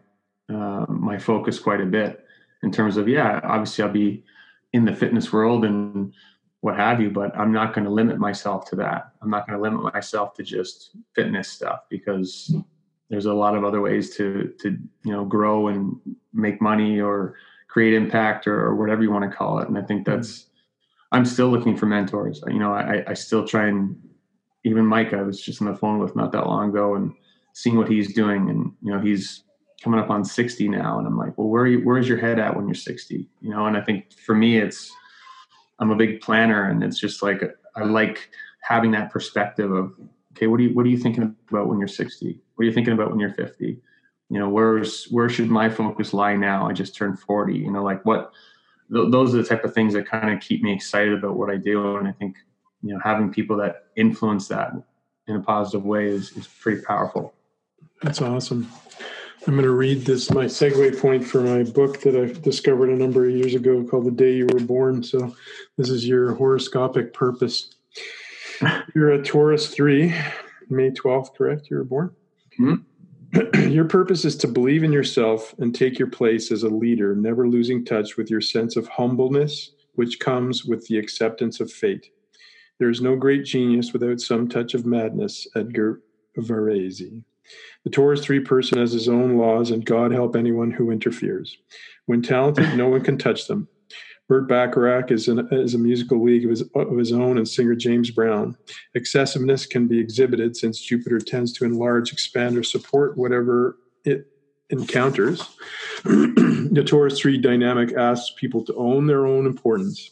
[0.49, 2.25] uh, my focus quite a bit
[2.63, 4.25] in terms of yeah obviously i'll be
[4.73, 6.13] in the fitness world and
[6.67, 9.57] what have you but i'm not going to limit myself to that i'm not going
[9.57, 12.55] to limit myself to just fitness stuff because
[13.09, 15.97] there's a lot of other ways to to you know grow and
[16.33, 17.37] make money or
[17.77, 19.69] create impact or, or whatever you want to call it.
[19.69, 20.17] And I think mm-hmm.
[20.17, 20.47] that's,
[21.13, 22.43] I'm still looking for mentors.
[22.47, 24.01] You know, I, I still try and
[24.65, 27.13] even Mike, I was just on the phone with not that long ago and
[27.53, 28.49] seeing what he's doing.
[28.49, 29.45] And, you know, he's
[29.85, 30.99] coming up on 60 now.
[30.99, 33.29] And I'm like, well, where are you, where's your head at when you're 60?
[33.43, 33.67] You know?
[33.67, 34.91] And I think for me, it's,
[35.79, 37.43] I'm a big planner and it's just like,
[37.75, 38.31] I like
[38.63, 39.93] having that perspective of,
[40.33, 42.41] okay, what are you, what are you thinking about when you're 60?
[42.55, 43.81] What are you thinking about when you're 50?
[44.29, 47.83] you know where's where should my focus lie now i just turned 40 you know
[47.83, 48.33] like what
[48.93, 51.51] th- those are the type of things that kind of keep me excited about what
[51.51, 52.37] i do and i think
[52.83, 54.73] you know having people that influence that
[55.29, 57.35] in a positive way is, is pretty powerful
[58.03, 58.69] that's awesome
[59.47, 62.97] i'm going to read this my segue point for my book that i discovered a
[62.97, 65.35] number of years ago called the day you were born so
[65.77, 67.71] this is your horoscopic purpose
[68.95, 70.15] you're a taurus 3
[70.69, 72.11] may 12th correct you were born
[72.61, 72.77] mm-hmm.
[73.71, 77.49] your purpose is to believe in yourself and take your place as a leader, never
[77.49, 82.11] losing touch with your sense of humbleness, which comes with the acceptance of fate.
[82.79, 86.03] There is no great genius without some touch of madness, Edgar
[86.39, 87.23] Varese.
[87.85, 91.57] The Taurus 3 person has his own laws, and God help anyone who interferes.
[92.07, 93.69] When talented, no one can touch them.
[94.29, 97.77] Burt Bacharach is, an, is a musical league of his, of his own, and singer
[97.77, 98.57] James Brown.
[98.97, 104.27] Excessiveness can be exhibited since Jupiter tends to enlarge, expand, or support whatever it
[104.71, 105.43] encounters.
[106.05, 110.11] the Taurus 3 dynamic asks people to own their own importance.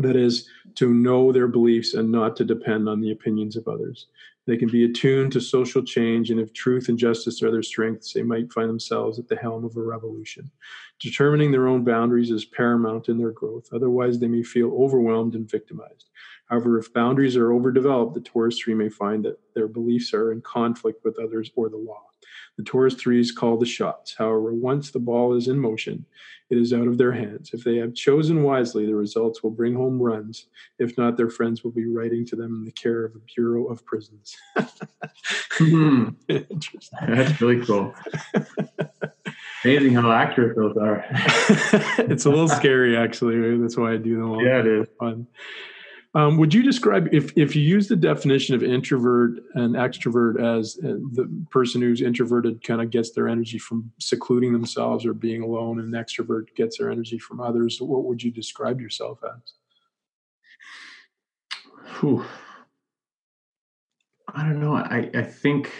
[0.00, 4.06] That is, to know their beliefs and not to depend on the opinions of others.
[4.48, 8.14] They can be attuned to social change, and if truth and justice are their strengths,
[8.14, 10.50] they might find themselves at the helm of a revolution.
[10.98, 15.50] Determining their own boundaries is paramount in their growth, otherwise, they may feel overwhelmed and
[15.50, 16.08] victimized.
[16.46, 20.40] However, if boundaries are overdeveloped, the Taurus 3 may find that their beliefs are in
[20.40, 22.04] conflict with others or the law.
[22.58, 24.16] The Taurus 3s call the shots.
[24.18, 26.04] However, once the ball is in motion,
[26.50, 27.50] it is out of their hands.
[27.52, 30.46] If they have chosen wisely, the results will bring home runs.
[30.80, 33.66] If not, their friends will be writing to them in the care of a Bureau
[33.66, 34.36] of Prisons.
[34.58, 36.36] mm-hmm.
[37.06, 37.94] That's really cool.
[39.64, 41.04] Amazing how accurate those are.
[42.10, 43.58] it's a little scary, actually.
[43.58, 44.44] That's why I do them all.
[44.44, 44.88] Yeah, it is.
[44.98, 45.28] Fun.
[46.18, 50.76] Um, would you describe if if you use the definition of introvert and extrovert as
[50.82, 55.42] uh, the person who's introverted kind of gets their energy from secluding themselves or being
[55.42, 57.80] alone, and an extrovert gets their energy from others?
[57.80, 59.52] What would you describe yourself as?
[62.00, 62.24] Whew.
[64.34, 64.74] I don't know.
[64.74, 65.70] I I think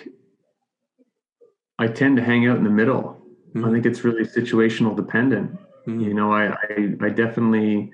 [1.80, 3.20] I tend to hang out in the middle.
[3.57, 3.64] Mm-hmm.
[3.64, 5.51] I think it's really situational dependent.
[5.89, 6.01] Mm-hmm.
[6.01, 7.91] You know, I, I, I definitely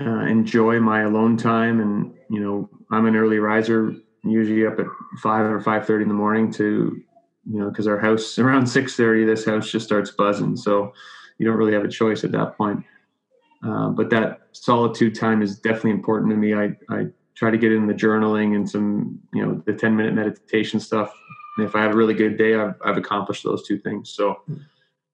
[0.00, 4.86] uh, enjoy my alone time, and you know, I'm an early riser, usually up at
[5.22, 7.00] five or five thirty in the morning to,
[7.46, 10.56] you know, because our house around six thirty, this house just starts buzzing.
[10.56, 10.92] So
[11.38, 12.84] you don't really have a choice at that point.
[13.64, 16.54] Uh, but that solitude time is definitely important to me.
[16.54, 20.14] I, I try to get in the journaling and some, you know, the 10 minute
[20.14, 21.12] meditation stuff.
[21.56, 24.10] And if I have a really good day, I've, I've accomplished those two things.
[24.10, 24.42] So,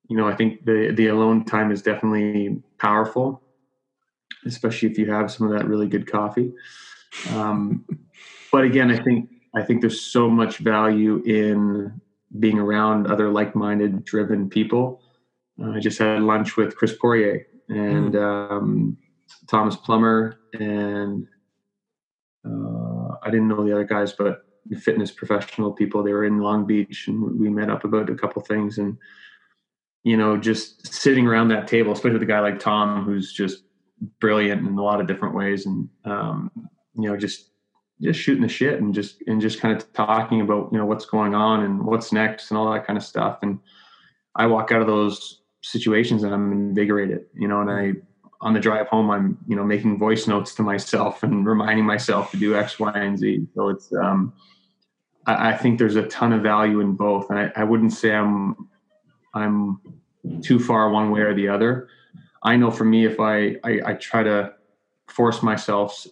[0.08, 3.40] you know, I think the, the alone time is definitely powerful,
[4.46, 6.52] especially if you have some of that really good coffee.
[7.30, 7.84] Um,
[8.52, 12.00] but again, I think, I think there's so much value in
[12.38, 15.02] being around other like-minded driven people.
[15.62, 18.50] Uh, I just had lunch with Chris Poirier and mm.
[18.52, 18.96] um,
[19.48, 21.26] Thomas Plummer and
[22.44, 24.44] uh, I didn't know the other guys, but
[24.78, 26.02] fitness professional people.
[26.02, 28.78] They were in Long Beach, and we met up about a couple things.
[28.78, 28.96] And
[30.04, 33.64] you know, just sitting around that table, especially with a guy like Tom, who's just
[34.20, 36.50] brilliant in a lot of different ways, and um,
[36.94, 37.50] you know, just
[38.00, 41.04] just shooting the shit and just and just kind of talking about you know what's
[41.04, 43.38] going on and what's next and all that kind of stuff.
[43.42, 43.58] And
[44.36, 47.92] I walk out of those situations and I'm invigorated, you know, and I
[48.42, 52.30] on the drive home, I'm you know making voice notes to myself and reminding myself
[52.30, 53.46] to do X, Y, and Z.
[53.54, 54.32] So it's um,
[55.26, 58.14] I, I think there's a ton of value in both, and I, I wouldn't say
[58.14, 58.68] I'm
[59.34, 59.80] I'm
[60.42, 61.88] too far one way or the other.
[62.42, 64.52] I know for me, if I, I, I try to
[65.08, 66.06] force myself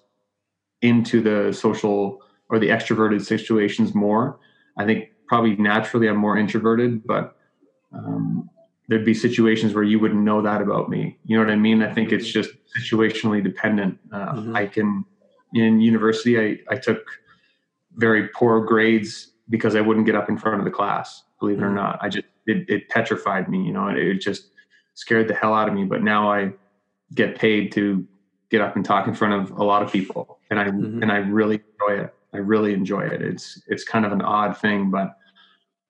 [0.82, 4.38] into the social or the extroverted situations more,
[4.76, 7.36] I think probably naturally I'm more introverted, but
[7.92, 8.48] um,
[8.88, 11.18] there'd be situations where you wouldn't know that about me.
[11.24, 11.82] You know what I mean?
[11.82, 13.98] I think it's just situationally dependent.
[14.12, 14.56] Uh, mm-hmm.
[14.56, 15.04] I can,
[15.54, 17.02] in university, I, I took
[17.96, 21.62] very poor grades because I wouldn't get up in front of the class, believe it
[21.62, 21.76] or mm-hmm.
[21.76, 21.98] not.
[22.02, 24.50] I just, it, it petrified me, you know, it, it just
[24.98, 25.84] scared the hell out of me.
[25.84, 26.52] But now I
[27.14, 28.04] get paid to
[28.50, 31.02] get up and talk in front of a lot of people and I, mm-hmm.
[31.02, 32.14] and I really enjoy it.
[32.34, 33.22] I really enjoy it.
[33.22, 35.16] It's, it's kind of an odd thing, but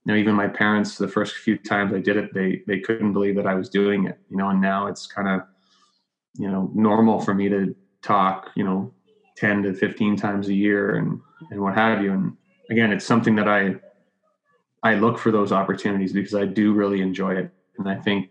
[0.04, 3.12] you know, even my parents, the first few times I did it, they they couldn't
[3.12, 4.18] believe that I was doing it.
[4.30, 5.42] You know, and now it's kind of,
[6.38, 8.92] you know, normal for me to talk, you know,
[9.36, 12.12] ten to fifteen times a year and and what have you.
[12.12, 12.36] And
[12.70, 13.74] again, it's something that I
[14.82, 18.30] I look for those opportunities because I do really enjoy it, and I think.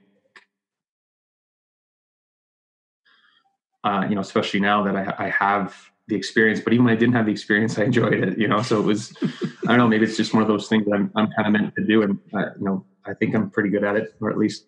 [3.87, 5.73] Uh, you know, especially now that I, I have
[6.09, 8.61] the experience, but even when I didn't have the experience, I enjoyed it, you know?
[8.61, 11.09] So it was, I don't know, maybe it's just one of those things that I'm,
[11.15, 12.01] I'm kind of meant to do.
[12.01, 14.65] And, uh, you know, I think I'm pretty good at it, or at least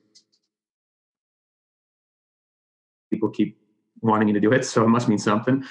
[3.10, 3.60] people keep
[4.00, 4.64] wanting me to do it.
[4.64, 5.66] So it must mean something.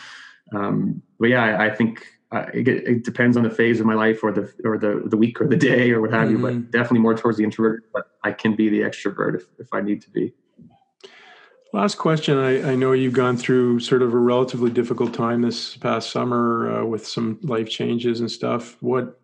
[0.54, 3.94] Um, but yeah, I, I think uh, it, it, depends on the phase of my
[3.94, 6.36] life or the, or the, the week or the day or what have mm-hmm.
[6.36, 6.70] you, but mm-hmm.
[6.70, 10.02] definitely more towards the introvert, but I can be the extrovert if, if I need
[10.02, 10.34] to be.
[11.72, 12.38] Last question.
[12.38, 16.80] I, I, know you've gone through sort of a relatively difficult time this past summer
[16.80, 18.76] uh, with some life changes and stuff.
[18.80, 19.20] What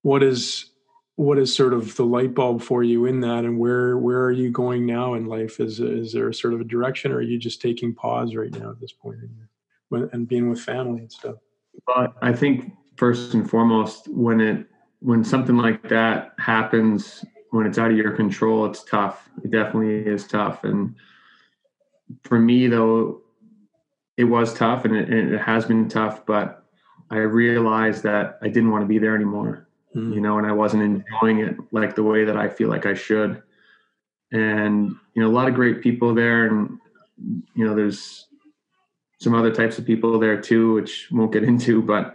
[0.00, 0.70] what is
[1.16, 4.32] what is sort of the light bulb for you in that, and where where are
[4.32, 5.60] you going now in life?
[5.60, 8.70] Is is there sort of a direction, or are you just taking pause right now
[8.70, 11.36] at this point in your, and being with family and stuff?
[11.86, 14.66] But I think first and foremost, when it
[15.00, 19.28] when something like that happens, when it's out of your control, it's tough.
[19.44, 20.94] It definitely is tough, and
[22.24, 23.20] for me though
[24.16, 26.64] it was tough and it, and it, has been tough but
[27.10, 30.14] i realized that i didn't want to be there anymore mm.
[30.14, 32.94] you know and i wasn't enjoying it like the way that i feel like i
[32.94, 33.42] should
[34.32, 36.78] and you know a lot of great people there and
[37.54, 38.26] you know there's
[39.18, 42.14] some other types of people there too which won't get into but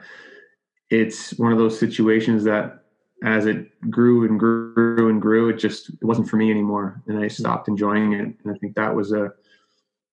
[0.89, 2.83] it's one of those situations that
[3.23, 7.19] as it grew and grew and grew it just it wasn't for me anymore and
[7.19, 9.31] i stopped enjoying it and i think that was a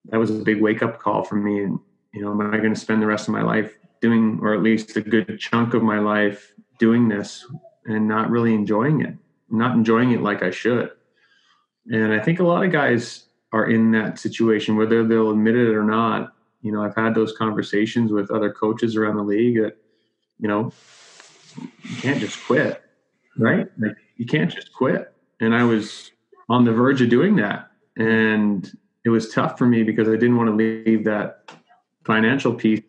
[0.07, 1.63] that was a big wake up call for me.
[1.63, 1.79] And,
[2.13, 4.63] you know, am I going to spend the rest of my life doing, or at
[4.63, 7.47] least a good chunk of my life doing this
[7.85, 9.15] and not really enjoying it,
[9.51, 10.91] not enjoying it like I should?
[11.91, 15.75] And I think a lot of guys are in that situation, whether they'll admit it
[15.75, 16.35] or not.
[16.61, 19.77] You know, I've had those conversations with other coaches around the league that,
[20.39, 20.73] you know,
[21.57, 22.83] you can't just quit,
[23.39, 23.69] right?
[23.79, 25.13] Like you can't just quit.
[25.41, 26.11] And I was
[26.49, 27.71] on the verge of doing that.
[27.97, 28.71] And
[29.09, 31.51] it was tough for me because I didn't want to leave that
[32.05, 32.83] financial piece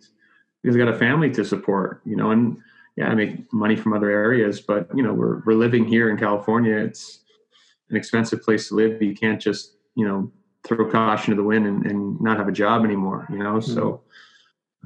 [0.62, 2.58] because I got a family to support, you know, and
[2.98, 6.18] yeah, I make money from other areas, but you know, we're we're living here in
[6.18, 6.76] California.
[6.76, 7.22] It's
[7.90, 9.02] an expensive place to live.
[9.02, 10.32] You can't just, you know,
[10.68, 13.54] throw caution to the wind and, and not have a job anymore, you know.
[13.54, 13.74] Mm-hmm.
[13.74, 14.02] So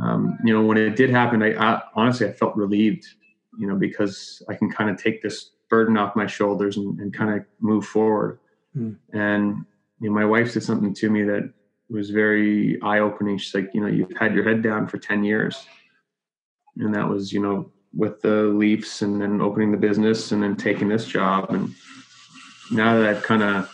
[0.02, 3.06] um, you know, when it did happen, I, I honestly I felt relieved,
[3.60, 7.14] you know, because I can kind of take this burden off my shoulders and, and
[7.14, 8.40] kind of move forward.
[8.76, 8.98] Mm.
[9.14, 9.66] And
[10.04, 11.50] you know, my wife said something to me that
[11.90, 13.38] was very eye opening.
[13.38, 15.66] She's like, you know, you've had your head down for 10 years.
[16.76, 20.58] And that was, you know, with the Leafs and then opening the business and then
[20.58, 21.52] taking this job.
[21.52, 21.74] And
[22.70, 23.74] now that I've kind of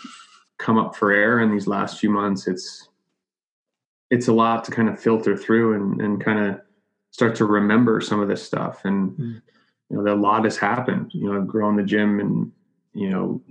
[0.59, 2.89] come up for air in these last few months, it's
[4.11, 6.61] it's a lot to kind of filter through and, and kind of
[7.09, 8.81] start to remember some of this stuff.
[8.83, 9.41] And mm.
[9.89, 11.11] you know, a lot has happened.
[11.13, 12.51] You know, I've grown the gym and
[12.93, 13.41] you know,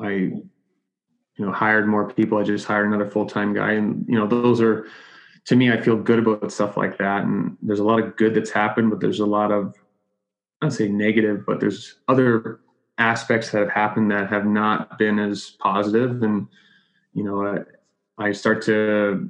[0.00, 0.32] I
[1.36, 2.38] you know hired more people.
[2.38, 4.86] I just hired another full time guy, and you know, those are
[5.46, 7.22] to me, I feel good about stuff like that.
[7.22, 9.74] And there's a lot of good that's happened, but there's a lot of
[10.60, 12.60] I don't say negative, but there's other
[12.98, 16.22] aspects that have happened that have not been as positive.
[16.22, 16.48] And,
[17.12, 17.46] you know,
[18.18, 19.28] I, I start to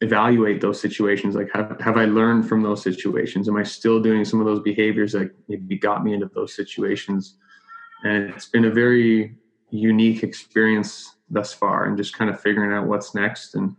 [0.00, 1.34] evaluate those situations.
[1.34, 3.48] Like, have, have I learned from those situations?
[3.48, 7.34] Am I still doing some of those behaviors that maybe got me into those situations?
[8.04, 9.36] And it's been a very
[9.74, 13.54] unique experience thus far and just kind of figuring out what's next.
[13.54, 13.74] And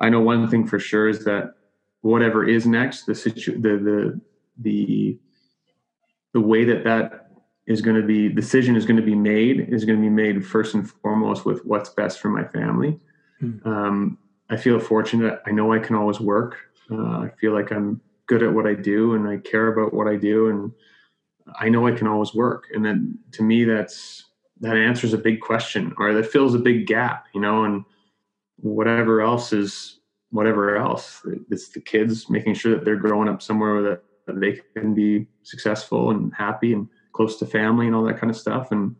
[0.00, 1.54] I know one thing for sure is that
[2.00, 4.20] whatever is next, the situ the, the,
[4.58, 5.18] the
[6.34, 7.30] the way that that
[7.66, 10.46] is going to be decision is going to be made is going to be made
[10.46, 12.98] first and foremost with what's best for my family.
[13.42, 13.66] Mm.
[13.66, 14.18] Um,
[14.50, 15.42] I feel fortunate.
[15.46, 16.56] I know I can always work.
[16.90, 20.06] Uh, I feel like I'm good at what I do and I care about what
[20.06, 20.72] I do and
[21.58, 22.64] I know I can always work.
[22.72, 24.27] And then to me, that's
[24.60, 27.84] that answers a big question or that fills a big gap, you know, and
[28.56, 29.98] whatever else is
[30.30, 31.22] whatever else.
[31.50, 34.02] It's the kids making sure that they're growing up somewhere that
[34.40, 38.36] they can be successful and happy and close to family and all that kind of
[38.36, 38.70] stuff.
[38.72, 38.94] And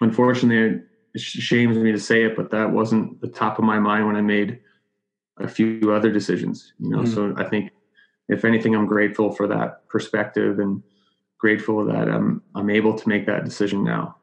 [0.00, 0.82] unfortunately,
[1.14, 4.16] it shames me to say it, but that wasn't the top of my mind when
[4.16, 4.60] I made
[5.38, 6.72] a few other decisions.
[6.78, 7.14] You know, mm-hmm.
[7.14, 7.72] so I think
[8.28, 10.82] if anything, I'm grateful for that perspective and
[11.38, 14.15] grateful that I'm I'm able to make that decision now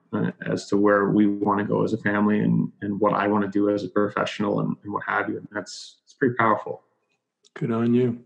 [0.45, 3.43] as to where we want to go as a family and and what I want
[3.45, 5.37] to do as a professional and, and what have you.
[5.37, 6.83] And that's it's pretty powerful.
[7.55, 8.23] Good on you.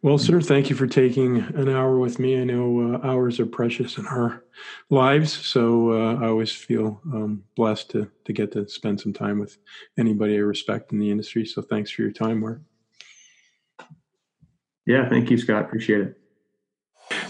[0.00, 2.40] Well, sir, thank you for taking an hour with me.
[2.40, 4.44] I know uh, hours are precious in our
[4.90, 9.40] lives, so uh, I always feel um, blessed to to get to spend some time
[9.40, 9.58] with
[9.96, 11.44] anybody I respect in the industry.
[11.44, 12.60] So, thanks for your time, Mark.
[14.86, 15.64] Yeah, thank you, Scott.
[15.64, 16.20] Appreciate it.